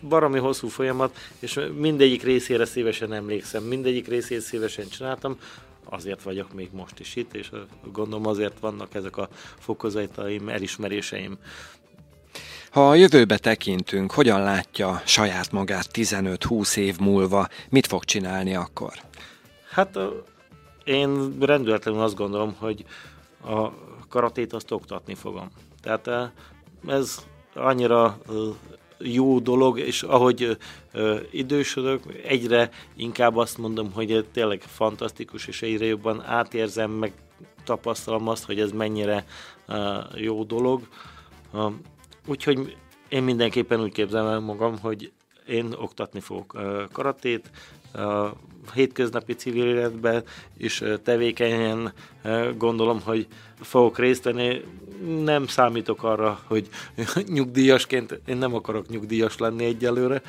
baromi 0.02 0.40
hosszú 0.40 0.68
folyamat, 0.68 1.18
és 1.40 1.60
mindegyik 1.78 2.24
részére 2.24 2.66
szívesen 2.66 3.14
emlékszem, 3.14 3.64
mindegyik 3.64 4.08
részét 4.08 4.42
szívesen 4.42 4.88
csináltam, 4.90 5.38
azért 5.84 6.22
vagyok 6.24 6.54
még 6.54 6.70
most 6.72 7.00
is 7.00 7.16
itt, 7.16 7.34
és 7.34 7.52
gondolom 7.92 8.26
azért 8.26 8.60
vannak 8.60 8.94
ezek 8.94 9.18
a 9.18 9.30
fokozataim, 9.60 10.50
elismeréseim. 10.50 11.38
Ha 12.76 12.90
a 12.90 12.96
jövőbe 12.96 13.38
tekintünk, 13.38 14.12
hogyan 14.12 14.42
látja 14.42 15.02
saját 15.06 15.52
magát 15.52 15.88
15-20 15.94 16.78
év 16.78 17.00
múlva, 17.00 17.48
mit 17.70 17.88
fog 17.88 18.04
csinálni 18.04 18.56
akkor? 18.56 18.94
Hát 19.72 19.98
én 20.84 21.40
rendületlenül 21.40 22.02
azt 22.02 22.16
gondolom, 22.16 22.56
hogy 22.60 22.86
a 23.46 23.70
karatét 24.10 24.54
azt 24.54 24.72
oktatni 24.72 25.14
fogom. 25.14 25.52
Tehát 25.82 26.34
ez 26.88 27.26
annyira 27.54 28.18
jó 29.00 29.40
dolog, 29.40 29.80
és 29.80 30.04
ahogy 30.04 30.58
idősödök, 31.32 32.04
egyre 32.24 32.70
inkább 32.96 33.36
azt 33.36 33.58
mondom, 33.58 33.92
hogy 33.92 34.26
tényleg 34.34 34.62
fantasztikus, 34.62 35.48
és 35.48 35.62
egyre 35.62 35.86
jobban 35.86 36.24
átérzem, 36.24 36.92
meg 36.92 37.14
tapasztalom 37.64 38.28
azt, 38.28 38.46
hogy 38.46 38.60
ez 38.60 38.72
mennyire 38.72 39.26
jó 40.16 40.44
dolog. 40.44 40.82
Úgyhogy 42.26 42.76
én 43.10 43.24
mindenképpen 43.24 43.82
úgy 43.82 43.92
képzelem 43.92 44.28
el 44.28 44.40
magam, 44.40 44.80
hogy 44.80 45.12
én 45.48 45.74
oktatni 45.78 46.20
fogok 46.20 46.58
karatét, 46.92 47.52
a 47.94 48.34
hétköznapi 48.74 49.34
civil 49.34 49.66
életben 49.66 50.24
is 50.58 50.84
tevékenyen 51.04 51.94
gondolom, 52.58 53.02
hogy 53.02 53.28
fogok 53.62 54.00
részt 54.00 54.24
venni. 54.24 54.62
Nem 55.24 55.48
számítok 55.48 56.04
arra, 56.04 56.40
hogy 56.48 56.70
nyugdíjasként, 57.28 58.20
én 58.26 58.38
nem 58.38 58.54
akarok 58.54 58.88
nyugdíjas 58.88 59.38
lenni 59.38 59.66
egyelőre, 59.66 60.22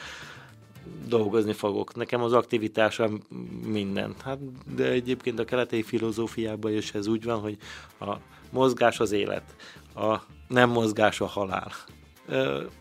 dolgozni 1.07 1.53
fogok. 1.53 1.95
Nekem 1.95 2.23
az 2.23 2.33
aktivitásom 2.33 3.21
minden. 3.67 4.15
Hát, 4.25 4.39
de 4.75 4.85
egyébként 4.85 5.39
a 5.39 5.45
keleti 5.45 5.83
filozófiában 5.83 6.73
is 6.73 6.93
ez 6.93 7.07
úgy 7.07 7.25
van, 7.25 7.41
hogy 7.41 7.57
a 8.01 8.17
mozgás 8.51 9.01
az 9.01 9.13
élet, 9.13 9.55
a 9.95 10.17
nem 10.49 10.71
mozgás 10.71 11.21
a 11.21 11.27
halál. 11.27 11.73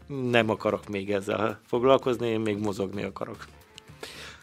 Nem 0.08 0.50
akarok 0.50 0.88
még 0.88 1.12
ezzel 1.12 1.60
foglalkozni, 1.66 2.28
én 2.28 2.40
még 2.40 2.58
mozogni 2.58 3.04
akarok. 3.04 3.46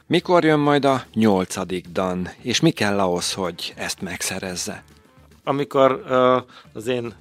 Mikor 0.06 0.44
jön 0.44 0.58
majd 0.58 0.84
a 0.84 1.02
nyolcadik 1.14 1.86
dan, 1.88 2.28
és 2.40 2.60
mi 2.60 2.70
kell 2.70 3.00
ahhoz, 3.00 3.32
hogy 3.32 3.72
ezt 3.76 4.00
megszerezze? 4.00 4.84
Amikor 5.44 6.04
az 6.72 6.86
én 6.86 7.14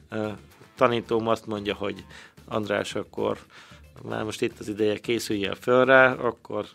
tanítóm 0.75 1.27
azt 1.27 1.45
mondja, 1.45 1.75
hogy 1.75 2.05
András, 2.47 2.95
akkor 2.95 3.37
már 4.03 4.23
most 4.23 4.41
itt 4.41 4.59
az 4.59 4.67
ideje, 4.67 4.99
készüljél 4.99 5.55
föl 5.55 5.85
rá, 5.85 6.13
akkor 6.13 6.65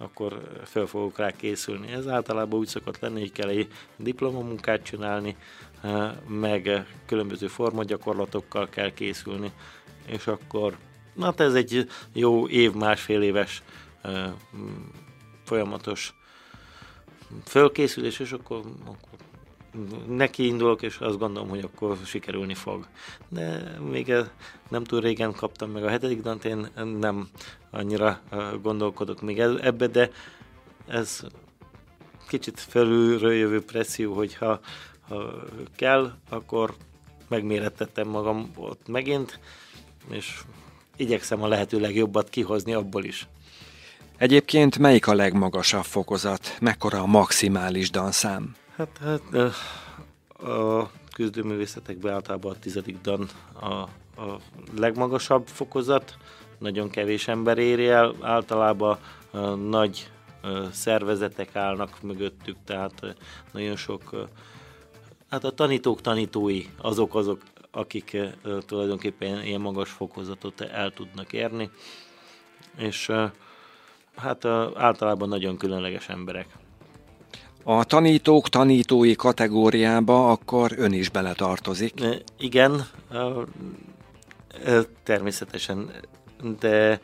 akkor 0.00 0.60
föl 0.64 0.86
fogok 0.86 1.18
rá 1.18 1.30
készülni. 1.30 1.92
Ez 1.92 2.06
általában 2.06 2.58
úgy 2.58 2.66
szokott 2.66 2.98
lenni, 2.98 3.20
hogy 3.20 3.32
kell 3.32 3.48
egy 3.48 3.68
diplomamunkát 3.96 4.82
csinálni, 4.82 5.36
meg 6.26 6.86
különböző 7.06 7.46
formagyakorlatokkal 7.46 8.68
kell 8.68 8.92
készülni, 8.92 9.52
és 10.06 10.26
akkor 10.26 10.76
hát 11.20 11.40
ez 11.40 11.54
egy 11.54 11.88
jó 12.12 12.48
év, 12.48 12.72
másfél 12.72 13.22
éves 13.22 13.62
folyamatos 15.44 16.14
fölkészülés, 17.44 18.18
és 18.18 18.32
akkor, 18.32 18.62
akkor 18.84 19.18
neki 20.08 20.46
indulok, 20.46 20.82
és 20.82 20.96
azt 20.98 21.18
gondolom, 21.18 21.48
hogy 21.48 21.60
akkor 21.60 21.98
sikerülni 22.04 22.54
fog. 22.54 22.86
De 23.28 23.78
még 23.90 24.12
nem 24.68 24.84
túl 24.84 25.00
régen 25.00 25.32
kaptam 25.32 25.70
meg 25.70 25.84
a 25.84 25.88
hetedik 25.88 26.22
dant, 26.22 26.44
én 26.44 26.68
nem 27.00 27.28
annyira 27.70 28.20
gondolkodok 28.62 29.20
még 29.20 29.38
ebbe, 29.38 29.86
de 29.86 30.10
ez 30.86 31.20
kicsit 32.28 32.60
felülről 32.60 33.32
jövő 33.32 33.64
presszió, 33.64 34.14
hogyha 34.14 34.60
ha 35.08 35.32
kell, 35.76 36.12
akkor 36.28 36.74
megmérettettem 37.28 38.08
magam 38.08 38.50
ott 38.56 38.88
megint, 38.88 39.40
és 40.10 40.40
igyekszem 40.96 41.42
a 41.42 41.48
lehető 41.48 41.80
legjobbat 41.80 42.28
kihozni 42.28 42.72
abból 42.72 43.04
is. 43.04 43.28
Egyébként 44.16 44.78
melyik 44.78 45.06
a 45.06 45.14
legmagasabb 45.14 45.84
fokozat? 45.84 46.56
Mekkora 46.60 47.00
a 47.00 47.06
maximális 47.06 47.90
danszám? 47.90 48.56
Hát, 48.78 48.98
hát 48.98 49.52
a 50.48 50.90
küzdőművészetekben 51.14 52.12
általában 52.12 52.52
a 52.52 52.58
tizedik 52.58 53.00
dan 53.00 53.28
a, 53.60 53.66
a 54.22 54.40
legmagasabb 54.76 55.46
fokozat, 55.46 56.16
nagyon 56.58 56.90
kevés 56.90 57.28
ember 57.28 57.58
éri 57.58 57.88
el, 57.88 58.14
általában 58.20 58.98
a 59.30 59.38
nagy 59.54 60.10
szervezetek 60.70 61.56
állnak 61.56 62.02
mögöttük, 62.02 62.56
tehát 62.64 63.16
nagyon 63.52 63.76
sok, 63.76 64.28
hát 65.30 65.44
a 65.44 65.50
tanítók 65.50 66.00
tanítói 66.00 66.64
azok 66.76 67.14
azok, 67.14 67.42
akik 67.70 68.16
tulajdonképpen 68.66 69.42
ilyen 69.44 69.60
magas 69.60 69.90
fokozatot 69.90 70.60
el 70.60 70.90
tudnak 70.90 71.32
érni, 71.32 71.70
és 72.76 73.12
hát 74.16 74.44
általában 74.74 75.28
nagyon 75.28 75.56
különleges 75.56 76.08
emberek. 76.08 76.66
A 77.64 77.84
tanítók 77.84 78.48
tanítói 78.48 79.14
kategóriába 79.14 80.30
akkor 80.30 80.72
ön 80.76 80.92
is 80.92 81.08
beletartozik. 81.08 81.94
Igen, 82.38 82.88
természetesen, 85.02 85.90
de 86.60 87.00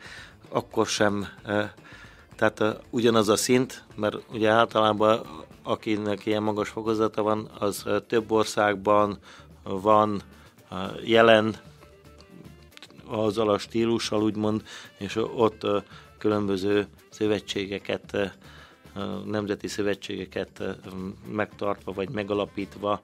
akkor 0.49 0.87
sem, 0.87 1.27
tehát 2.35 2.63
ugyanaz 2.89 3.29
a 3.29 3.35
szint, 3.35 3.83
mert 3.95 4.17
ugye 4.31 4.49
általában 4.49 5.21
akinek 5.65 6.25
ilyen 6.25 6.43
magas 6.43 6.69
fokozata 6.69 7.21
van, 7.21 7.49
az 7.59 7.85
több 8.07 8.31
országban 8.31 9.19
van 9.63 10.21
jelen 11.03 11.55
azzal 13.07 13.49
a 13.49 13.57
stílussal 13.57 14.23
úgymond, 14.23 14.63
és 14.97 15.15
ott 15.15 15.67
különböző 16.17 16.87
szövetségeket 17.09 18.37
nemzeti 19.25 19.67
szövetségeket 19.67 20.63
megtartva 21.27 21.91
vagy 21.91 22.09
megalapítva 22.09 23.01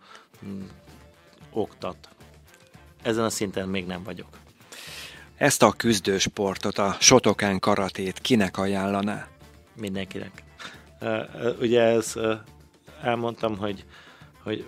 oktat. 1.50 2.10
Ezen 3.02 3.24
a 3.24 3.30
szinten 3.30 3.70
még 3.70 3.86
nem 3.86 4.04
vagyok. 4.04 4.28
Ezt 5.36 5.64
a 5.64 5.72
küzdősportot, 5.72 6.78
a 6.78 6.96
sotokán 7.00 7.60
karatét 7.60 8.20
kinek 8.20 8.58
ajánlaná? 8.58 9.28
Mindenkinek. 9.76 10.44
Ugye 11.60 11.82
ez 11.82 12.14
elmondtam, 13.02 13.58
hogy, 13.58 13.86
hogy 14.44 14.68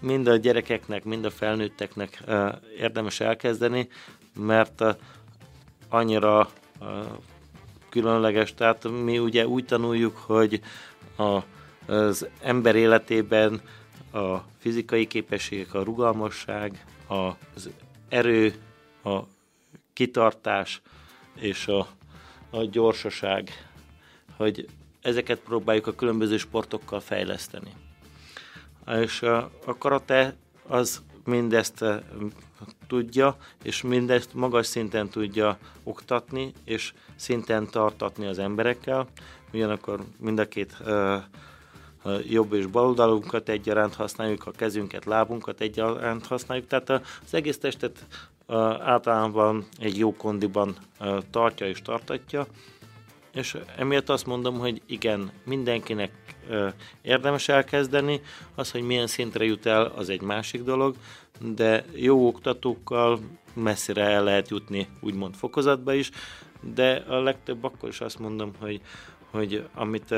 mind 0.00 0.26
a 0.26 0.36
gyerekeknek, 0.36 1.04
mind 1.04 1.24
a 1.24 1.30
felnőtteknek 1.30 2.22
érdemes 2.78 3.20
elkezdeni, 3.20 3.88
mert 4.34 4.82
annyira 5.88 6.50
különleges. 7.92 8.54
Tehát 8.54 8.88
mi 9.04 9.18
ugye 9.18 9.46
úgy 9.46 9.64
tanuljuk, 9.64 10.16
hogy 10.16 10.60
a, 11.16 11.38
az 11.86 12.26
ember 12.40 12.76
életében 12.76 13.60
a 14.12 14.36
fizikai 14.58 15.06
képességek, 15.06 15.74
a 15.74 15.82
rugalmasság, 15.82 16.84
az 17.06 17.70
erő, 18.08 18.54
a 19.04 19.20
kitartás 19.92 20.80
és 21.34 21.66
a, 21.66 21.86
a 22.50 22.64
gyorsaság, 22.64 23.50
hogy 24.36 24.68
ezeket 25.00 25.38
próbáljuk 25.38 25.86
a 25.86 25.94
különböző 25.94 26.36
sportokkal 26.36 27.00
fejleszteni. 27.00 27.72
És 28.86 29.22
a, 29.22 29.50
a 29.64 29.78
karate 29.78 30.36
az 30.68 31.02
mindezt 31.24 31.84
tudja, 32.86 33.36
és 33.62 33.82
mindezt 33.82 34.34
magas 34.34 34.66
szinten 34.66 35.08
tudja 35.08 35.58
oktatni, 35.82 36.52
és 36.64 36.92
szinten 37.16 37.70
tartatni 37.70 38.26
az 38.26 38.38
emberekkel. 38.38 39.06
Ugyanakkor 39.52 40.04
mind 40.18 40.38
a 40.38 40.48
két 40.48 40.76
uh, 40.80 41.22
jobb 42.28 42.52
és 42.52 42.66
bal 42.66 42.86
oldalunkat 42.86 43.48
egyaránt 43.48 43.94
használjuk, 43.94 44.46
a 44.46 44.50
kezünket, 44.50 45.04
lábunkat 45.04 45.60
egyaránt 45.60 46.26
használjuk, 46.26 46.66
tehát 46.66 46.90
az 46.90 47.34
egész 47.34 47.58
testet 47.58 48.06
általában 48.80 49.66
egy 49.78 49.98
jó 49.98 50.16
kondiban 50.16 50.76
tartja 51.30 51.66
és 51.68 51.82
tartatja, 51.82 52.46
és 53.32 53.56
emiatt 53.76 54.08
azt 54.08 54.26
mondom, 54.26 54.58
hogy 54.58 54.82
igen, 54.86 55.30
mindenkinek 55.44 56.10
érdemes 57.02 57.48
elkezdeni, 57.48 58.20
az, 58.54 58.70
hogy 58.70 58.82
milyen 58.82 59.06
szintre 59.06 59.44
jut 59.44 59.66
el, 59.66 59.84
az 59.84 60.08
egy 60.08 60.22
másik 60.22 60.62
dolog, 60.62 60.96
de 61.40 61.84
jó 61.94 62.26
oktatókkal 62.26 63.20
messzire 63.54 64.04
el 64.04 64.24
lehet 64.24 64.48
jutni, 64.48 64.88
úgymond 65.00 65.34
fokozatba 65.34 65.92
is, 65.92 66.10
de 66.60 67.04
a 67.08 67.20
legtöbb 67.20 67.64
akkor 67.64 67.88
is 67.88 68.00
azt 68.00 68.18
mondom, 68.18 68.52
hogy, 68.58 68.80
hogy 69.30 69.68
amit 69.74 70.14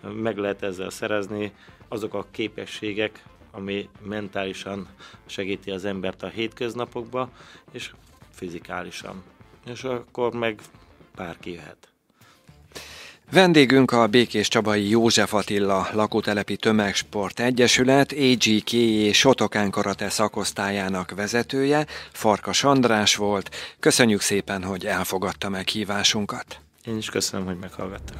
meg 0.00 0.36
lehet 0.36 0.62
ezzel 0.62 0.90
szerezni, 0.90 1.52
azok 1.88 2.14
a 2.14 2.26
képességek, 2.30 3.24
ami 3.50 3.88
mentálisan 4.02 4.88
segíti 5.26 5.70
az 5.70 5.84
embert 5.84 6.22
a 6.22 6.28
hétköznapokba, 6.28 7.30
és 7.72 7.92
fizikálisan. 8.30 9.22
És 9.66 9.84
akkor 9.84 10.32
meg 10.32 10.60
bárki 11.16 11.52
jöhet. 11.52 11.87
Vendégünk 13.32 13.90
a 13.90 14.06
Békés 14.06 14.48
Csabai 14.48 14.88
József 14.88 15.34
Attila 15.34 15.88
lakótelepi 15.92 16.56
Tömegsport 16.56 17.40
Egyesület 17.40 18.12
AGK 18.12 18.70
Sotokán 19.12 19.70
Karate 19.70 20.08
szakosztályának 20.08 21.14
vezetője, 21.14 21.86
Farkas 22.12 22.64
András 22.64 23.16
volt. 23.16 23.50
Köszönjük 23.80 24.20
szépen, 24.20 24.64
hogy 24.64 24.86
elfogadta 24.86 25.48
meghívásunkat. 25.48 26.60
Én 26.84 26.96
is 26.96 27.10
köszönöm, 27.10 27.46
hogy 27.46 27.56
meghallgattak. 27.60 28.16